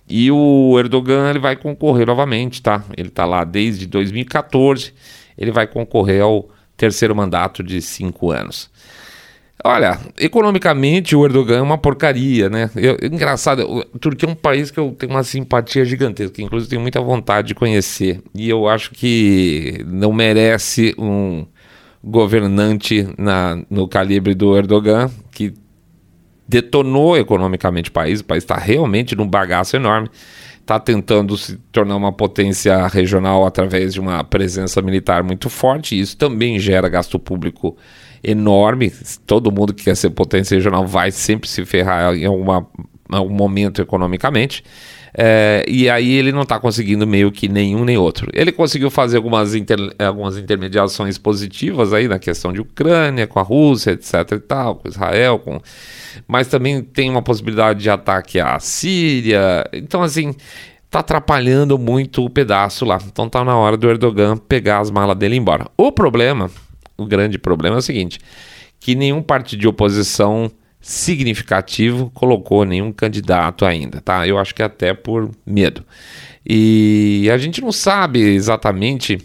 [0.07, 2.83] E o Erdogan ele vai concorrer novamente, tá?
[2.97, 4.93] Ele está lá desde 2014,
[5.37, 8.69] ele vai concorrer ao terceiro mandato de cinco anos.
[9.63, 12.69] Olha, economicamente o Erdogan é uma porcaria, né?
[12.75, 16.81] Eu, engraçado, a Turquia é um país que eu tenho uma simpatia gigantesca, inclusive tenho
[16.81, 18.21] muita vontade de conhecer.
[18.33, 21.45] E eu acho que não merece um
[22.03, 25.53] governante na, no calibre do Erdogan, que
[26.51, 30.09] detonou economicamente o país, o país está realmente num bagaço enorme,
[30.59, 36.17] está tentando se tornar uma potência regional através de uma presença militar muito forte, isso
[36.17, 37.77] também gera gasto público
[38.21, 38.91] enorme.
[39.25, 42.67] Todo mundo que quer ser potência regional vai sempre se ferrar em alguma,
[43.09, 44.61] algum momento economicamente.
[45.17, 48.29] É, e aí ele não está conseguindo meio que nenhum nem outro.
[48.33, 53.43] Ele conseguiu fazer algumas, inter, algumas intermediações positivas aí na questão de Ucrânia, com a
[53.43, 55.59] Rússia, etc e tal, com Israel, com...
[56.27, 59.65] mas também tem uma possibilidade de ataque à Síria.
[59.73, 60.33] Então, assim,
[60.89, 62.99] tá atrapalhando muito o pedaço lá.
[63.07, 65.67] Então tá na hora do Erdogan pegar as malas dele e ir embora.
[65.77, 66.51] O problema,
[66.97, 68.19] o grande problema é o seguinte,
[68.79, 74.27] que nenhum partido de oposição significativo colocou nenhum candidato ainda, tá?
[74.27, 75.85] Eu acho que até por medo.
[76.45, 79.19] E a gente não sabe exatamente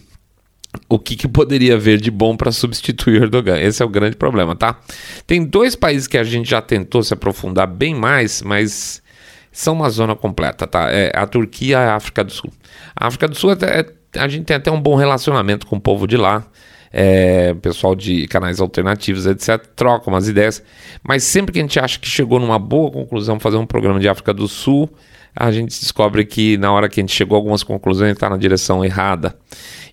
[0.88, 3.59] o que, que poderia haver de bom para substituir Erdogan.
[3.59, 4.79] Esse é o grande problema, tá?
[5.27, 9.03] Tem dois países que a gente já tentou se aprofundar bem mais, mas
[9.51, 10.90] são uma zona completa, tá?
[10.90, 12.53] É a Turquia e a África do Sul.
[12.95, 13.87] A África do Sul, é,
[14.19, 16.45] a gente tem até um bom relacionamento com o povo de lá.
[16.92, 20.62] É, pessoal de canais alternativos, etc., troca umas ideias,
[21.03, 24.09] mas sempre que a gente acha que chegou numa boa conclusão fazer um programa de
[24.09, 24.88] África do Sul,
[25.37, 28.38] a gente descobre que na hora que a gente chegou a algumas conclusões está na
[28.38, 29.37] direção errada.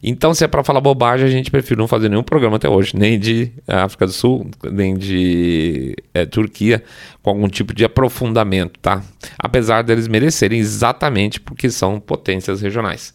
[0.02, 2.96] Então, se é para falar bobagem, a gente prefere não fazer nenhum programa até hoje,
[2.96, 6.84] nem de África do Sul, nem de é, Turquia,
[7.22, 9.02] com algum tipo de aprofundamento, tá?
[9.38, 13.14] Apesar deles merecerem exatamente porque são potências regionais.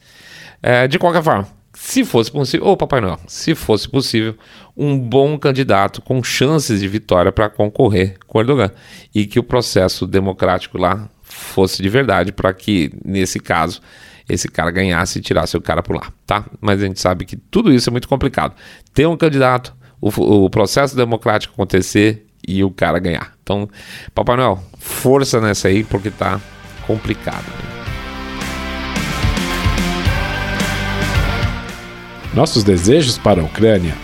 [0.63, 1.47] É, de qualquer forma,
[1.81, 4.37] se fosse possível, oh, Papai Noel, se fosse possível,
[4.77, 8.73] um bom candidato com chances de vitória para concorrer com Erdogan
[9.15, 13.81] e que o processo democrático lá fosse de verdade para que, nesse caso,
[14.29, 16.45] esse cara ganhasse e tirasse o cara por lá, tá?
[16.61, 18.55] Mas a gente sabe que tudo isso é muito complicado.
[18.93, 20.09] Ter um candidato, o,
[20.45, 23.35] o processo democrático acontecer e o cara ganhar.
[23.43, 23.69] Então,
[24.13, 26.41] Papai Noel, força nessa aí porque tá
[26.87, 27.47] complicado.
[27.47, 27.78] Né?
[32.35, 33.95] Nossos desejos para a Ucrânia.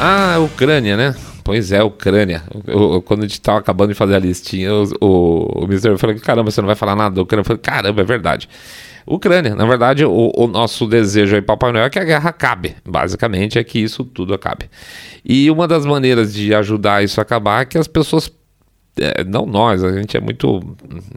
[0.00, 1.14] Ah, Ucrânia, né?
[1.44, 2.42] Pois é, Ucrânia.
[2.66, 5.96] Eu, eu, quando a gente tava acabando de fazer a listinha, o, o, o Mr.
[5.96, 7.42] falou: caramba, você não vai falar nada da Ucrânia?
[7.42, 8.48] Eu falei: caramba, é verdade.
[9.06, 12.74] Ucrânia, na verdade, o, o, nosso desejo aí, Papai Noel, é que a guerra acabe.
[12.84, 14.70] Basicamente, é que isso tudo acabe.
[15.22, 18.32] E uma das maneiras de ajudar isso a acabar é que as pessoas
[18.98, 20.60] é, não nós, a gente é muito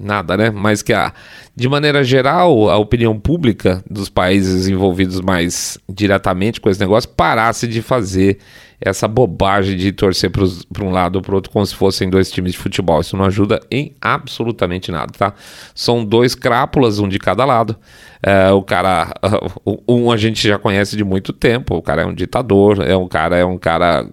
[0.02, 0.50] nada, né?
[0.50, 1.14] Mas que a,
[1.56, 7.68] de maneira geral, a opinião pública dos países envolvidos mais diretamente com esse negócio parasse
[7.68, 8.40] de fazer
[8.80, 12.54] essa bobagem de torcer para um lado ou para outro como se fossem dois times
[12.54, 13.02] de futebol.
[13.02, 15.34] Isso não ajuda em absolutamente nada, tá?
[15.74, 17.76] São dois crápulas, um de cada lado.
[18.22, 19.14] É, o cara,
[19.88, 21.76] um a gente já conhece de muito tempo.
[21.76, 24.08] O cara é um ditador, é um cara, é um cara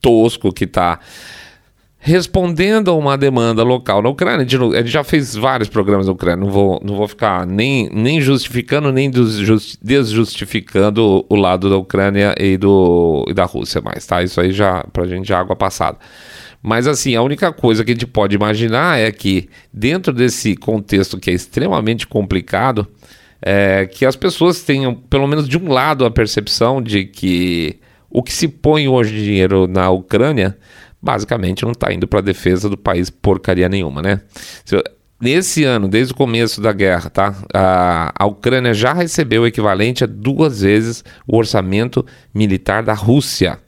[0.00, 0.98] tosco que está
[1.98, 4.46] respondendo a uma demanda local na Ucrânia.
[4.46, 8.20] A gente já fez vários programas na Ucrânia, não vou, não vou ficar nem, nem
[8.20, 9.10] justificando, nem
[9.82, 14.22] desjustificando o lado da Ucrânia e, do, e da Rússia mais, tá?
[14.22, 15.98] Isso aí já, pra gente, já é água passada.
[16.62, 21.18] Mas assim, a única coisa que a gente pode imaginar é que, dentro desse contexto
[21.18, 22.86] que é extremamente complicado,
[23.42, 27.78] é que as pessoas tenham, pelo menos de um lado, a percepção de que
[28.10, 30.56] o que se põe hoje dinheiro na Ucrânia
[31.00, 34.20] basicamente não está indo para a defesa do país porcaria nenhuma, né?
[35.20, 37.34] Nesse ano, desde o começo da guerra, tá?
[37.54, 42.04] A, a Ucrânia já recebeu o equivalente a duas vezes o orçamento
[42.34, 43.58] militar da Rússia,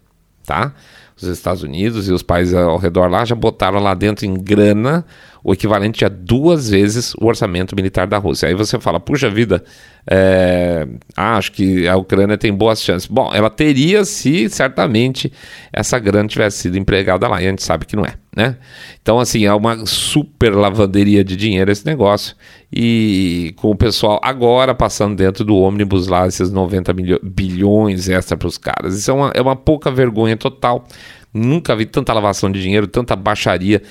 [0.44, 0.74] tá?
[1.20, 5.04] Os Estados Unidos e os países ao redor lá já botaram lá dentro em grana
[5.42, 8.48] o equivalente a duas vezes o orçamento militar da Rússia.
[8.48, 9.64] Aí você fala, puxa vida,
[10.10, 13.06] é, acho que a Ucrânia tem boas chances.
[13.06, 15.32] Bom, ela teria se certamente
[15.72, 18.56] essa grana tivesse sido empregada lá, e a gente sabe que não é, né?
[19.00, 22.34] Então, assim, é uma super lavanderia de dinheiro esse negócio,
[22.72, 28.48] e com o pessoal agora passando dentro do ônibus lá, esses 90 bilhões extra para
[28.48, 28.96] os caras.
[28.96, 30.84] Isso é uma, é uma pouca vergonha total.
[31.32, 33.82] Nunca vi tanta lavação de dinheiro, tanta baixaria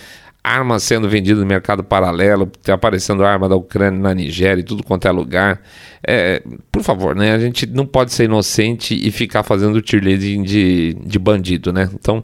[0.43, 4.83] armas sendo vendidas no mercado paralelo, tá aparecendo arma da Ucrânia na Nigéria e tudo
[4.83, 5.61] quanto é lugar.
[6.05, 7.33] É, por favor, né?
[7.33, 11.89] A gente não pode ser inocente e ficar fazendo cheerleading de, de bandido, né?
[11.93, 12.23] Então,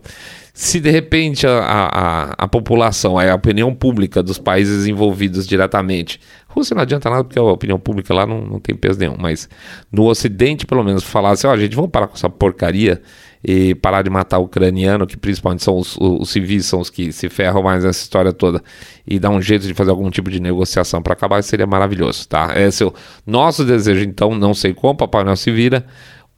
[0.53, 6.75] se de repente a, a, a população, a opinião pública dos países envolvidos diretamente, Rússia
[6.75, 9.49] não adianta nada porque a opinião pública lá não, não tem peso nenhum, mas
[9.91, 13.01] no Ocidente, pelo menos, falasse: ó, oh, gente, vamos parar com essa porcaria
[13.43, 17.11] e parar de matar o ucraniano, que principalmente são os, os, civis, são os que
[17.11, 18.63] se ferram mais nessa história toda,
[19.05, 22.53] e dar um jeito de fazer algum tipo de negociação para acabar, seria maravilhoso, tá?
[22.55, 22.93] Esse é o
[23.27, 25.85] nosso desejo, então, não sei como, Papai Noel se vira,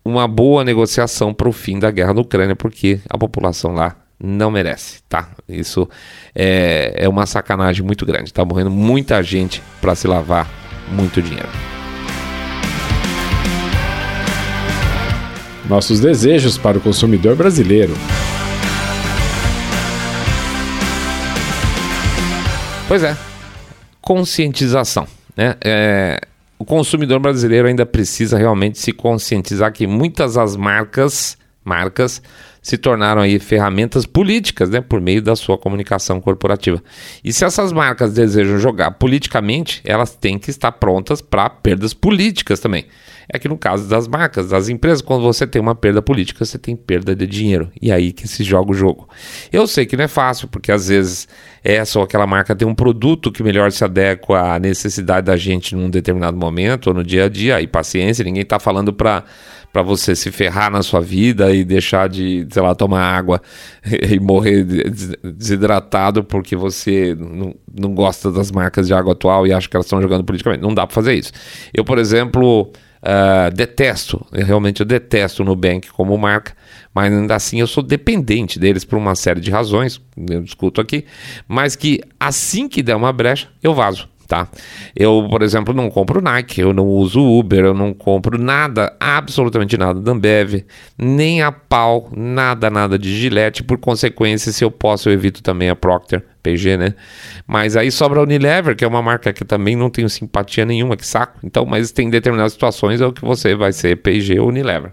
[0.04, 4.50] uma boa negociação para o fim da guerra na Ucrânia, porque a população lá não
[4.50, 5.30] merece, tá?
[5.48, 5.88] Isso
[6.34, 10.50] é, é uma sacanagem muito grande, tá morrendo muita gente para se lavar
[10.92, 11.75] muito dinheiro.
[15.70, 17.94] Nossos desejos para o consumidor brasileiro.
[22.88, 23.18] Pois é,
[24.00, 25.08] conscientização.
[25.36, 25.56] Né?
[25.64, 26.22] É,
[26.58, 32.22] o consumidor brasileiro ainda precisa realmente se conscientizar que muitas das marcas, marcas
[32.62, 36.82] se tornaram aí ferramentas políticas, né, por meio da sua comunicação corporativa.
[37.24, 42.60] E se essas marcas desejam jogar politicamente, elas têm que estar prontas para perdas políticas
[42.60, 42.86] também.
[43.32, 46.58] É que no caso das marcas, das empresas, quando você tem uma perda política, você
[46.58, 47.72] tem perda de dinheiro.
[47.82, 49.08] E aí que se joga o jogo.
[49.52, 51.28] Eu sei que não é fácil, porque às vezes
[51.64, 55.76] essa ou aquela marca tem um produto que melhor se adequa à necessidade da gente
[55.76, 57.58] num determinado momento ou no dia a dia.
[57.58, 59.24] Aí paciência, ninguém está falando para
[59.76, 63.42] para você se ferrar na sua vida e deixar de, sei lá, tomar água
[63.84, 64.64] e morrer
[65.22, 69.86] desidratado porque você não, não gosta das marcas de água atual e acha que elas
[69.86, 70.64] estão jogando politicamente.
[70.64, 71.34] Não dá para fazer isso.
[71.74, 72.72] Eu, por exemplo,
[73.06, 76.54] uh, detesto, realmente eu detesto o Nubank como marca,
[76.94, 81.06] mas ainda assim eu sou dependente deles por uma série de razões, eu discuto aqui,
[81.48, 84.48] mas que assim que der uma brecha, eu vazo tá?
[84.96, 89.78] Eu, por exemplo, não compro Nike, eu não uso Uber, eu não compro nada, absolutamente
[89.78, 90.66] nada da Ambev,
[90.98, 95.70] nem a pau, nada, nada de Gillette, por consequência, se eu posso, eu evito também
[95.70, 96.94] a Procter, PG, né?
[97.48, 100.96] Mas aí sobra a Unilever, que é uma marca que também não tenho simpatia nenhuma,
[100.96, 101.40] que saco.
[101.44, 104.92] Então, mas tem determinadas situações é o que você vai ser PG ou Unilever.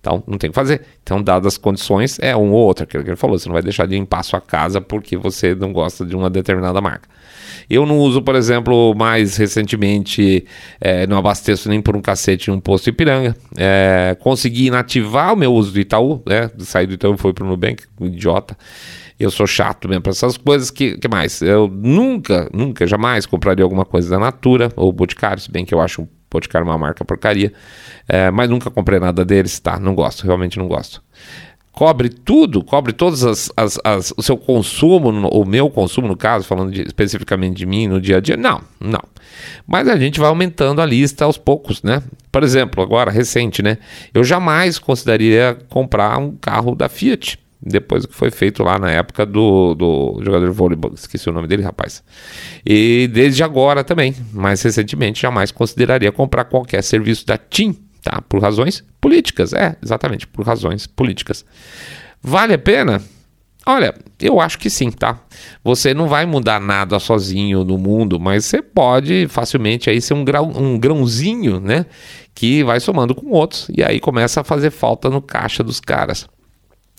[0.00, 0.82] Então, não tem o que fazer.
[1.02, 3.36] Então, dadas as condições, é um ou outro, aquilo que ele falou.
[3.36, 6.30] Você não vai deixar de limpar a sua casa porque você não gosta de uma
[6.30, 7.08] determinada marca.
[7.68, 10.44] Eu não uso, por exemplo, mais recentemente,
[10.80, 13.36] é, não abasteço nem por um cacete em um posto Ipiranga.
[13.56, 16.50] É, consegui inativar o meu uso do Itaú, né?
[16.58, 18.56] Sair do Itaú e foi para o Nubank, um idiota.
[19.18, 20.70] Eu sou chato mesmo para essas coisas.
[20.70, 21.40] Que, que mais?
[21.40, 25.80] Eu nunca, nunca, jamais compraria alguma coisa da Natura ou Boticário, se bem que eu
[25.80, 27.52] acho o Boticário uma marca porcaria.
[28.08, 29.80] É, mas nunca comprei nada deles, tá?
[29.80, 31.02] Não gosto, realmente não gosto
[31.76, 36.46] cobre tudo, cobre todas as, as, as, o seu consumo, o meu consumo no caso,
[36.46, 39.02] falando de, especificamente de mim no dia a dia, não, não.
[39.66, 42.02] Mas a gente vai aumentando a lista aos poucos, né?
[42.32, 43.76] Por exemplo, agora recente, né?
[44.14, 47.38] Eu jamais consideraria comprar um carro da Fiat.
[47.60, 51.46] Depois que foi feito lá na época do, do jogador de vôlei, esqueci o nome
[51.46, 52.02] dele, rapaz.
[52.64, 58.22] E desde agora também, mais recentemente, jamais consideraria comprar qualquer serviço da TIM, tá?
[58.22, 61.44] Por razões políticas, é, exatamente, por razões políticas.
[62.22, 63.02] Vale a pena?
[63.66, 65.18] Olha, eu acho que sim, tá?
[65.64, 70.24] Você não vai mudar nada sozinho no mundo, mas você pode facilmente aí ser um,
[70.24, 71.84] grão, um grãozinho, né?
[72.32, 76.28] Que vai somando com outros e aí começa a fazer falta no caixa dos caras.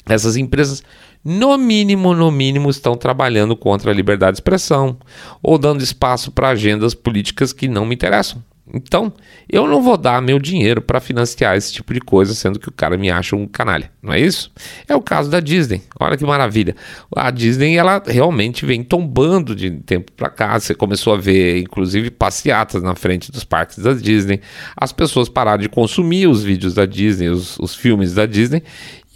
[0.06, 0.84] Essas empresas,
[1.24, 4.98] no mínimo, no mínimo, estão trabalhando contra a liberdade de expressão
[5.42, 8.44] ou dando espaço para agendas políticas que não me interessam.
[8.74, 9.14] Então,
[9.50, 12.72] eu não vou dar meu dinheiro para financiar esse tipo de coisa, sendo que o
[12.72, 14.52] cara me acha um canalha, não é isso?
[14.88, 15.82] É o caso da Disney.
[16.00, 16.76] Olha que maravilha.
[17.16, 20.60] A Disney, ela realmente vem tombando de tempo para cá.
[20.60, 24.42] Você começou a ver, inclusive, passeatas na frente dos parques da Disney.
[24.76, 28.64] As pessoas pararam de consumir os vídeos da Disney, os, os filmes da Disney,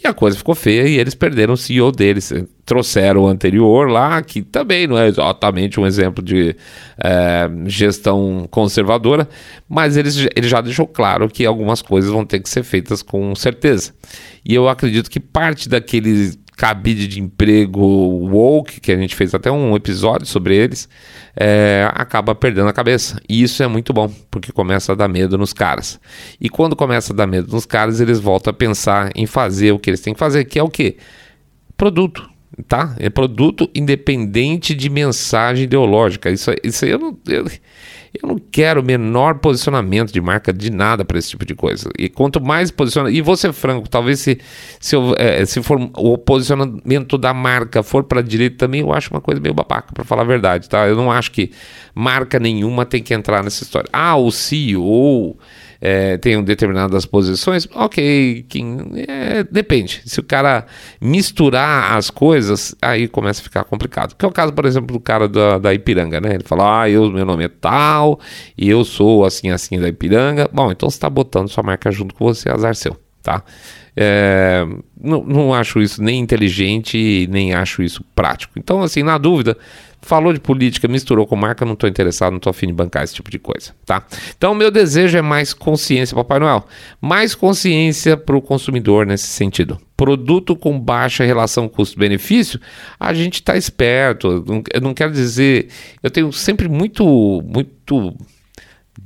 [0.04, 2.32] e a coisa ficou feia e eles perderam o CEO deles.
[2.64, 6.56] Trouxeram o anterior lá, que também não é exatamente um exemplo de
[7.02, 9.28] é, gestão conservadora,
[9.68, 13.34] mas eles, ele já deixou claro que algumas coisas vão ter que ser feitas com
[13.34, 13.92] certeza.
[14.44, 16.32] E eu acredito que parte daquele
[16.62, 20.88] cabide de emprego woke, que a gente fez até um episódio sobre eles,
[21.34, 23.20] é, acaba perdendo a cabeça.
[23.28, 25.98] E isso é muito bom, porque começa a dar medo nos caras.
[26.40, 29.78] E quando começa a dar medo nos caras, eles voltam a pensar em fazer o
[29.78, 30.98] que eles têm que fazer, que é o quê?
[31.76, 32.30] Produto.
[32.68, 32.94] Tá?
[33.00, 36.30] É produto independente de mensagem ideológica.
[36.30, 37.18] Isso, isso eu não.
[37.26, 37.44] Eu,
[38.14, 41.88] eu não quero menor posicionamento de marca de nada para esse tipo de coisa.
[41.98, 43.10] E quanto mais posiciona.
[43.10, 44.38] E ser franco, talvez se,
[44.78, 48.92] se, eu, é, se for o posicionamento da marca for para a direita também, eu
[48.92, 50.86] acho uma coisa meio babaca, para falar a verdade, tá?
[50.86, 51.52] Eu não acho que
[51.94, 53.88] marca nenhuma tem que entrar nessa história.
[53.90, 55.38] Ah, o CEO
[55.84, 58.46] é, tenham determinadas posições, ok,
[59.08, 60.00] é, depende.
[60.06, 60.64] Se o cara
[61.00, 64.14] misturar as coisas, aí começa a ficar complicado.
[64.14, 66.36] Que é o caso, por exemplo, do cara da, da Ipiranga, né?
[66.36, 68.20] Ele fala, ah, eu, meu nome é tal,
[68.56, 70.48] e eu sou assim, assim da Ipiranga.
[70.52, 73.42] Bom, então você está botando sua marca junto com você, azar seu, tá?
[73.96, 74.66] É,
[75.00, 78.54] não, não acho isso nem inteligente, nem acho isso prático.
[78.58, 79.56] Então, assim, na dúvida,
[80.02, 83.14] falou de política, misturou com marca, não estou interessado, não estou afim de bancar esse
[83.14, 84.04] tipo de coisa, tá?
[84.36, 86.66] Então, meu desejo é mais consciência, Papai Noel.
[87.00, 89.78] Mais consciência para o consumidor nesse sentido.
[89.96, 92.60] Produto com baixa relação custo-benefício,
[92.98, 94.44] a gente está esperto.
[94.72, 95.68] Eu não quero dizer.
[96.02, 97.04] Eu tenho sempre muito,
[97.46, 98.16] muito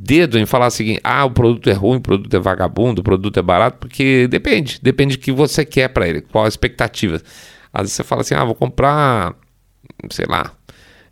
[0.07, 3.39] dedo em falar assim: ah, o produto é ruim, o produto é vagabundo, o produto
[3.39, 7.21] é barato, porque depende, depende do que você quer para ele, qual a expectativa.
[7.73, 9.35] Às vezes você fala assim: ah, vou comprar,
[10.11, 10.53] sei lá,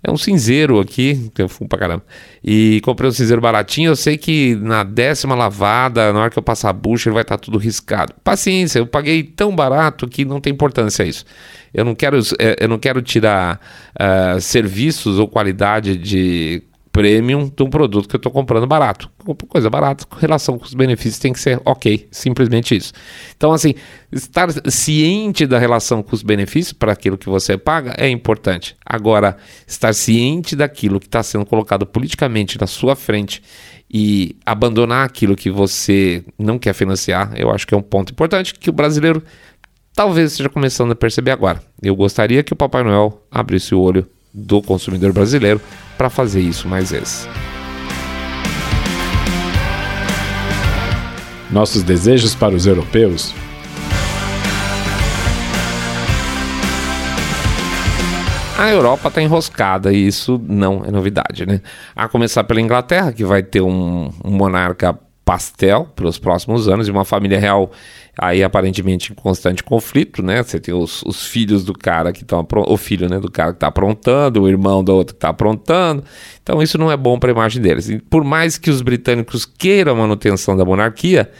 [0.07, 2.05] é um cinzeiro aqui, eu fumo pra caramba.
[2.45, 3.91] E comprei um cinzeiro baratinho.
[3.91, 7.23] Eu sei que na décima lavada, na hora que eu passar a bucha, ele vai
[7.23, 8.13] estar tá tudo riscado.
[8.23, 11.25] Paciência, eu paguei tão barato que não tem importância isso.
[11.73, 13.59] Eu não quero, é, eu não quero tirar
[13.99, 16.63] uh, serviços ou qualidade de
[16.95, 19.11] premium de um produto que eu estou comprando barato.
[19.49, 22.93] Coisa barata, com relação com os benefícios tem que ser ok, simplesmente isso.
[23.37, 23.75] Então, assim,
[24.13, 28.77] estar ciente da relação com os benefícios para aquilo que você paga é importante.
[28.87, 29.37] Agora,
[29.67, 33.43] estar ciente daquilo que está sendo colocado politicamente na sua frente
[33.93, 38.55] e abandonar aquilo que você não quer financiar, eu acho que é um ponto importante
[38.55, 39.21] que o brasileiro
[39.97, 41.61] talvez esteja começando a perceber agora.
[41.83, 45.61] Eu gostaria que o Papai Noel abrisse o olho do consumidor brasileiro
[45.97, 47.29] para fazer isso mais vezes.
[51.51, 53.35] Nossos desejos para os europeus
[58.57, 61.61] A Europa está enroscada e isso não é novidade, né?
[61.95, 66.87] A começar pela Inglaterra, que vai ter um, um monarca pastel para os próximos anos
[66.87, 67.73] e uma família real
[68.17, 70.43] aí aparentemente em constante conflito, né?
[70.43, 73.57] Você tem os, os filhos do cara que estão o filho, né, do cara que
[73.57, 76.05] está aprontando, o irmão do outro que está aprontando.
[76.43, 77.89] Então isso não é bom para a imagem deles.
[77.89, 81.31] E por mais que os britânicos queiram a manutenção da monarquia,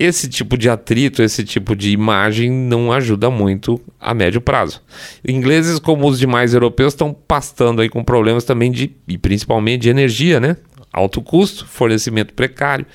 [0.00, 4.80] esse tipo de atrito, esse tipo de imagem não ajuda muito a médio prazo.
[5.28, 9.90] Ingleses, como os demais europeus, estão pastando aí com problemas também de, e principalmente de
[9.90, 10.56] energia, né?
[10.92, 12.86] Alto custo, fornecimento precário.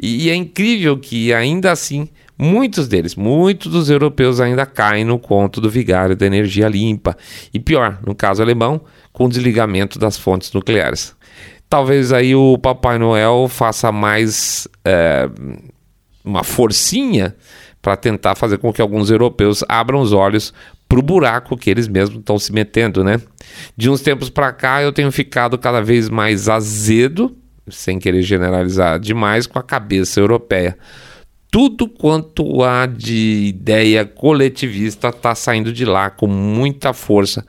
[0.00, 2.08] E, é incrível que ainda assim
[2.38, 7.16] muitos deles, muitos dos europeus ainda caem no conto do vigário da energia limpa.
[7.52, 8.80] E pior, no caso alemão,
[9.12, 11.16] com desligamento das fontes nucleares.
[11.68, 14.68] Talvez aí o Papai Noel faça mais.
[14.84, 15.28] É,
[16.24, 17.34] uma forcinha
[17.80, 20.52] para tentar fazer com que alguns europeus abram os olhos
[20.88, 23.20] para o buraco que eles mesmos estão se metendo, né?
[23.76, 27.36] De uns tempos para cá eu tenho ficado cada vez mais azedo,
[27.68, 30.78] sem querer generalizar demais, com a cabeça europeia.
[31.50, 37.44] Tudo quanto há de ideia coletivista está saindo de lá com muita força,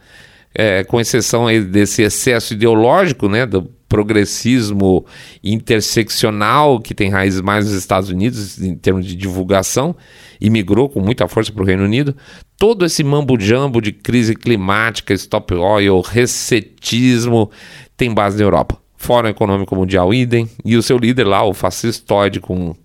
[0.53, 5.03] é, com exceção desse excesso ideológico, né, do progressismo
[5.43, 9.95] interseccional que tem raízes mais nos Estados Unidos em termos de divulgação
[10.39, 12.15] e migrou com muita força para o Reino Unido.
[12.55, 17.49] Todo esse mambo-jambo de crise climática, stop oil, resetismo
[17.97, 18.77] tem base na Europa.
[18.95, 22.75] Fórum Econômico Mundial idem e o seu líder lá, o fascistoide com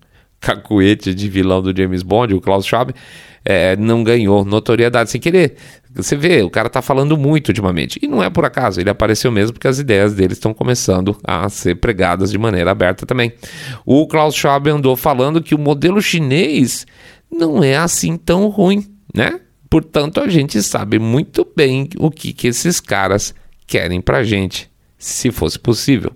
[0.44, 2.94] cacuete de vilão do James Bond, o Klaus Schwab,
[3.42, 5.56] é, não ganhou notoriedade sem querer.
[5.94, 7.98] Você vê, o cara tá falando muito ultimamente.
[8.02, 11.48] E não é por acaso, ele apareceu mesmo porque as ideias dele estão começando a
[11.48, 13.32] ser pregadas de maneira aberta também.
[13.86, 16.86] O Klaus Schwab andou falando que o modelo chinês
[17.30, 19.40] não é assim tão ruim, né?
[19.70, 23.34] Portanto, a gente sabe muito bem o que, que esses caras
[23.66, 26.12] querem pra gente, se fosse possível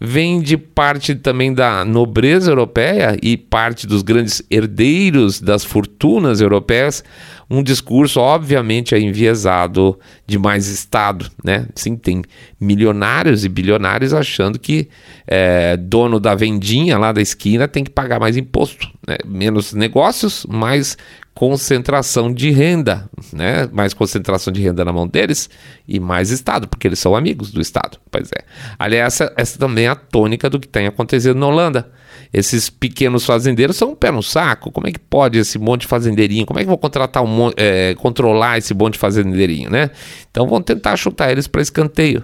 [0.00, 7.04] vem de parte também da nobreza europeia e parte dos grandes herdeiros das fortunas europeias,
[7.50, 11.66] um discurso obviamente é enviesado de mais Estado, né?
[11.74, 12.22] Sim, tem
[12.58, 14.88] milionários e bilionários achando que
[15.26, 19.16] é, dono da vendinha lá da esquina tem que pagar mais imposto, né?
[19.26, 20.96] menos negócios, mais
[21.34, 23.68] concentração de renda, né?
[23.72, 25.48] Mais concentração de renda na mão deles
[25.88, 27.98] e mais Estado, porque eles são amigos do Estado.
[28.10, 28.44] Pois é.
[28.78, 31.90] Aliás, essa, essa também é a tônica do que tem acontecido na Holanda.
[32.32, 34.70] Esses pequenos fazendeiros são um pé no saco.
[34.70, 36.46] Como é que pode esse monte de fazendeirinho?
[36.46, 39.90] Como é que vou contratar um é, controlar esse monte de fazendeirinho, né?
[40.30, 42.22] Então vão tentar chutar eles para escanteio.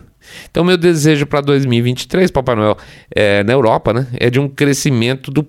[0.51, 2.77] Então, meu desejo para 2023, Papai Noel,
[3.15, 5.43] é, na Europa, né, é de um crescimento do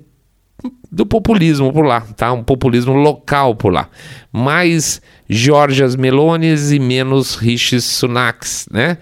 [0.92, 2.32] do populismo por lá, tá?
[2.34, 3.90] Um populismo local por lá.
[4.32, 8.98] Mais Georgias Melones e menos Rishi Sunaks, né?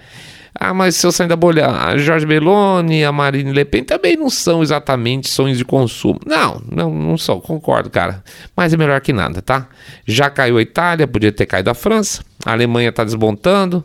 [0.60, 4.18] Ah, mas se eu sair da bolha, a Jorge Meloni a Marine Le Pen também
[4.18, 6.20] não são exatamente sonhos de consumo.
[6.26, 8.24] Não, não, não são, concordo, cara.
[8.56, 9.68] Mas é melhor que nada, tá?
[10.06, 12.24] Já caiu a Itália, podia ter caído a França.
[12.44, 13.84] A Alemanha está desmontando.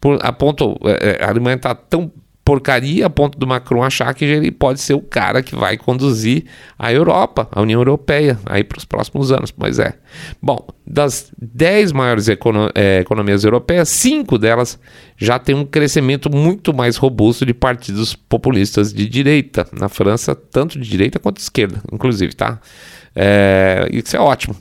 [0.00, 2.10] Por, a, ponto, é, é, a Alemanha está tão
[2.46, 6.44] porcaria a ponto do Macron achar que ele pode ser o cara que vai conduzir
[6.78, 9.50] a Europa, a União Europeia, aí para os próximos anos.
[9.50, 9.94] Pois é.
[10.40, 14.78] Bom, das 10 maiores econo é, economias europeias, cinco delas
[15.16, 19.66] já têm um crescimento muito mais robusto de partidos populistas de direita.
[19.76, 22.60] Na França, tanto de direita quanto de esquerda, inclusive, tá?
[23.12, 24.54] É, isso é ótimo.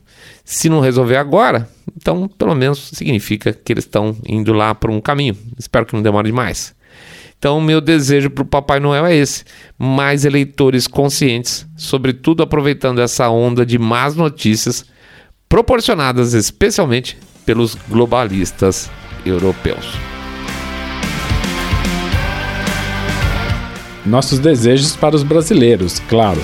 [0.44, 5.00] Se não resolver agora, então pelo menos significa que eles estão indo lá por um
[5.00, 5.38] caminho.
[5.60, 6.74] Espero que não demore demais.
[7.38, 9.44] Então, meu desejo para o Papai Noel é esse:
[9.78, 14.86] mais eleitores conscientes, sobretudo aproveitando essa onda de más notícias
[15.48, 18.90] proporcionadas especialmente pelos globalistas
[19.26, 19.86] europeus.
[24.06, 26.42] Nossos desejos para os brasileiros, claro.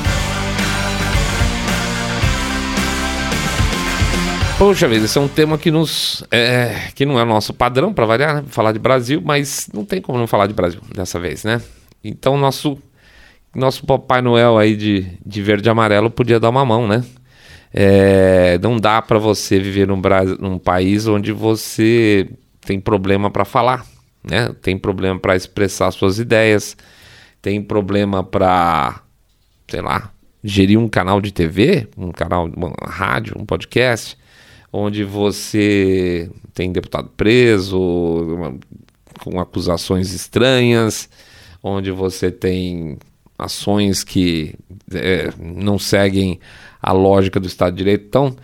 [4.61, 6.23] Poxa vida, esse é um tema que nos.
[6.29, 8.43] É, que não é o nosso padrão para variar, né?
[8.45, 11.59] Falar de Brasil, mas não tem como não falar de Brasil dessa vez, né?
[12.03, 12.77] Então nosso
[13.55, 17.03] nosso Papai Noel aí de, de verde e amarelo podia dar uma mão, né?
[17.73, 19.99] É, não dá para você viver num,
[20.39, 22.29] num país onde você
[22.63, 23.83] tem problema para falar,
[24.23, 24.53] né?
[24.61, 26.77] Tem problema para expressar suas ideias,
[27.41, 29.01] tem problema para,
[29.67, 30.11] sei lá,
[30.43, 34.20] gerir um canal de TV, um canal, uma rádio, um podcast,
[34.71, 38.55] onde você tem deputado preso, uma,
[39.19, 41.09] com acusações estranhas,
[41.61, 42.97] onde você tem
[43.37, 44.55] ações que
[44.93, 46.39] é, não seguem
[46.81, 48.05] a lógica do Estado de Direito.
[48.07, 48.35] Então,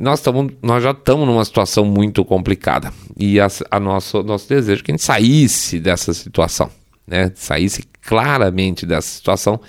[0.00, 2.92] nós, tamo, nós já estamos numa situação muito complicada.
[3.16, 6.70] E a, a nosso, nosso desejo é que a gente saísse dessa situação,
[7.06, 7.30] né?
[7.34, 9.60] saísse claramente dessa situação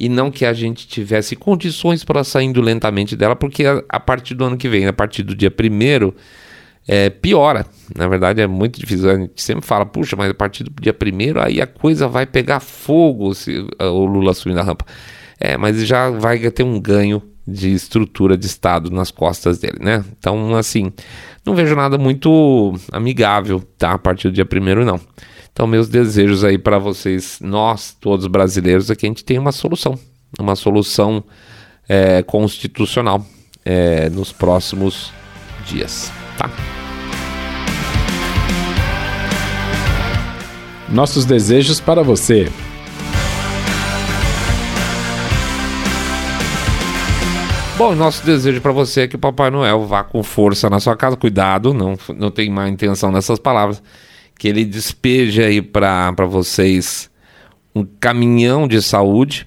[0.00, 4.34] e não que a gente tivesse condições para saindo lentamente dela, porque a, a partir
[4.34, 6.14] do ano que vem, a partir do dia primeiro
[6.88, 7.66] é, piora.
[7.94, 9.10] Na verdade, é muito difícil.
[9.10, 12.26] A gente sempre fala, puxa, mas a partir do dia primeiro aí a coisa vai
[12.26, 14.86] pegar fogo se o Lula subir na rampa.
[15.38, 20.04] É, mas já vai ter um ganho de estrutura de Estado nas costas dele, né?
[20.18, 20.92] Então, assim,
[21.44, 23.92] não vejo nada muito amigável, tá?
[23.92, 25.00] A partir do dia primeiro, não.
[25.52, 29.52] Então, meus desejos aí para vocês, nós, todos brasileiros, é que a gente tenha uma
[29.52, 29.98] solução,
[30.38, 31.22] uma solução
[31.88, 33.24] é, constitucional
[33.64, 35.12] é, nos próximos
[35.66, 36.50] dias, tá?
[40.88, 42.50] Nossos desejos para você.
[47.80, 50.94] Bom, nosso desejo para você é que o Papai Noel vá com força na sua
[50.94, 51.16] casa.
[51.16, 53.82] Cuidado, não, não tem má intenção nessas palavras.
[54.40, 57.10] Que ele despeje aí para vocês
[57.74, 59.46] um caminhão de saúde,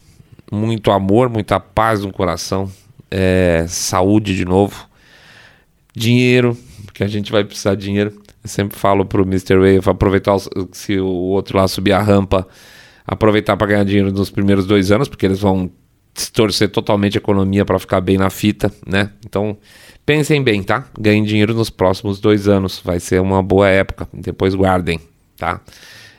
[0.51, 2.71] muito amor, muita paz no coração,
[3.09, 4.87] é, saúde de novo,
[5.95, 8.21] dinheiro, porque a gente vai precisar de dinheiro.
[8.43, 9.55] Eu sempre falo pro Mr.
[9.55, 10.37] Wave aproveitar
[10.71, 12.47] se o outro lá subir a rampa,
[13.03, 15.71] aproveitar para ganhar dinheiro nos primeiros dois anos, porque eles vão
[16.13, 19.09] distorcer totalmente a economia para ficar bem na fita, né?
[19.25, 19.57] Então,
[20.05, 20.85] pensem bem, tá?
[20.99, 24.07] Ganhem dinheiro nos próximos dois anos, vai ser uma boa época.
[24.13, 24.99] Depois guardem,
[25.37, 25.61] tá?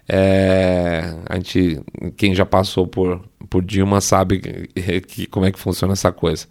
[0.08, 1.80] É, a gente,
[2.16, 6.46] quem já passou por, por Dilma sabe que, que, como é que funciona essa coisa.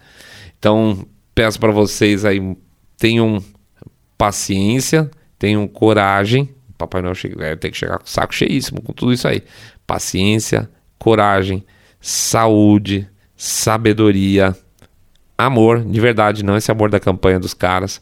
[0.57, 1.05] Então,
[1.35, 2.39] peço para vocês aí
[2.97, 3.43] tenham
[4.17, 6.49] paciência, tenham coragem.
[6.77, 9.43] Papai Noel chega, tem que chegar com o saco cheíssimo com tudo isso aí.
[9.85, 11.63] Paciência, coragem,
[11.99, 14.55] saúde, sabedoria,
[15.45, 18.01] amor, de verdade, não esse amor da campanha dos caras.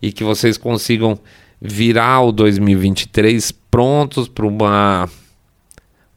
[0.00, 1.18] E que vocês consigam
[1.60, 5.08] virar o 2023 prontos para uma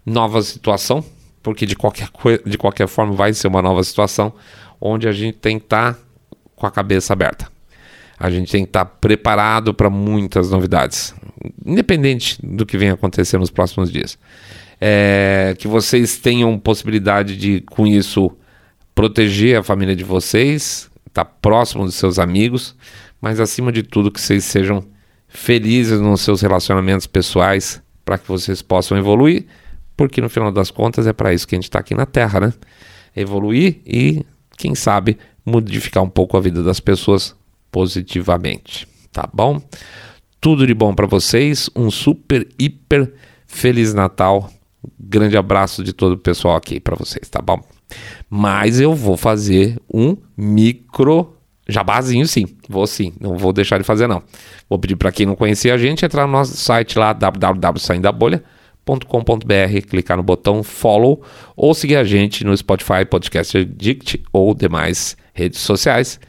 [0.06, 1.04] nova situação,
[1.42, 2.10] porque de qualquer,
[2.46, 4.34] de qualquer forma vai ser uma nova situação,
[4.80, 6.00] onde a gente tem que estar tá
[6.56, 7.48] com a cabeça aberta.
[8.20, 11.16] A gente tem que estar tá preparado para muitas novidades,
[11.66, 14.18] independente do que venha acontecer nos próximos dias.
[14.82, 18.32] É, que vocês tenham possibilidade de, com isso,
[18.94, 22.76] proteger a família de vocês, estar tá próximo dos seus amigos,
[23.22, 24.84] mas acima de tudo que vocês sejam
[25.28, 29.46] felizes nos seus relacionamentos pessoais para que vocês possam evoluir,
[29.96, 32.40] porque no final das contas é para isso que a gente está aqui na Terra,
[32.40, 32.54] né?
[33.16, 34.26] Evoluir e,
[34.58, 37.36] quem sabe, modificar um pouco a vida das pessoas
[37.72, 39.62] positivamente, tá bom?
[40.42, 43.14] Tudo de bom para vocês, um super, hiper
[43.46, 44.50] feliz Natal.
[44.98, 47.62] Grande abraço de todo o pessoal aqui para vocês, tá bom?
[48.30, 51.36] Mas eu vou fazer um micro
[51.68, 54.24] jabazinho sim, vou sim, não vou deixar de fazer não.
[54.70, 60.18] Vou pedir para quem não conhecia a gente entrar no nosso site lá www.saindabolha.com.br, clicar
[60.18, 61.22] no botão follow
[61.56, 66.20] ou seguir a gente no Spotify, Podcast Addict ou demais redes sociais.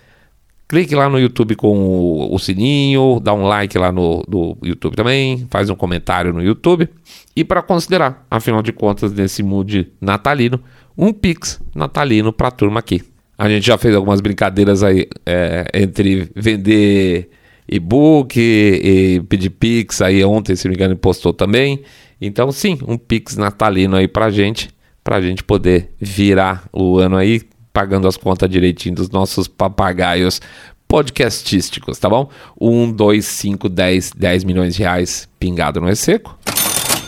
[0.71, 4.95] Clique lá no YouTube com o, o sininho, dá um like lá no, no, YouTube
[4.95, 6.89] também, faz um comentário no YouTube.
[7.35, 10.61] E para considerar, afinal de contas, nesse mood natalino,
[10.97, 13.03] um Pix natalino para a turma aqui.
[13.37, 17.31] A gente já fez algumas brincadeiras aí é, entre vender
[17.69, 20.01] e-book e, e pedir Pix.
[20.01, 21.83] Aí ontem, se não me engano, postou também.
[22.21, 24.71] Então, sim, um Pix natalino aí para gente,
[25.03, 27.43] para gente poder virar o ano aí
[27.81, 30.39] pagando as contas direitinho dos nossos papagaios
[30.87, 32.29] podcastísticos, tá bom?
[32.61, 36.39] 1, 2, 5, 10, 10 milhões de reais pingado no é seco.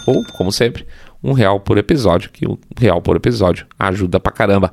[0.07, 0.87] Ou, como sempre,
[1.23, 4.73] um real por episódio, que um real por episódio ajuda pra caramba.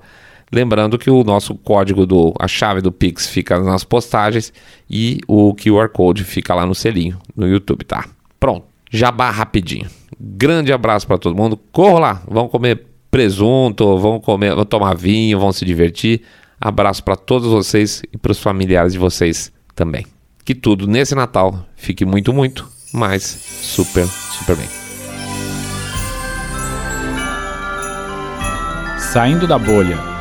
[0.49, 4.53] Lembrando que o nosso código do a chave do Pix fica nas postagens
[4.89, 8.07] e o QR Code fica lá no selinho no YouTube, tá?
[8.39, 9.89] Pronto, jabá rapidinho.
[10.17, 11.59] Grande abraço para todo mundo.
[11.73, 16.21] Corra lá, vão comer presunto, vão comer, vão tomar vinho, vão se divertir.
[16.59, 20.05] Abraço para todos vocês e para os familiares de vocês também.
[20.43, 24.67] Que tudo nesse Natal fique muito, muito, mas super, super bem.
[28.99, 30.18] Saindo da Bolha.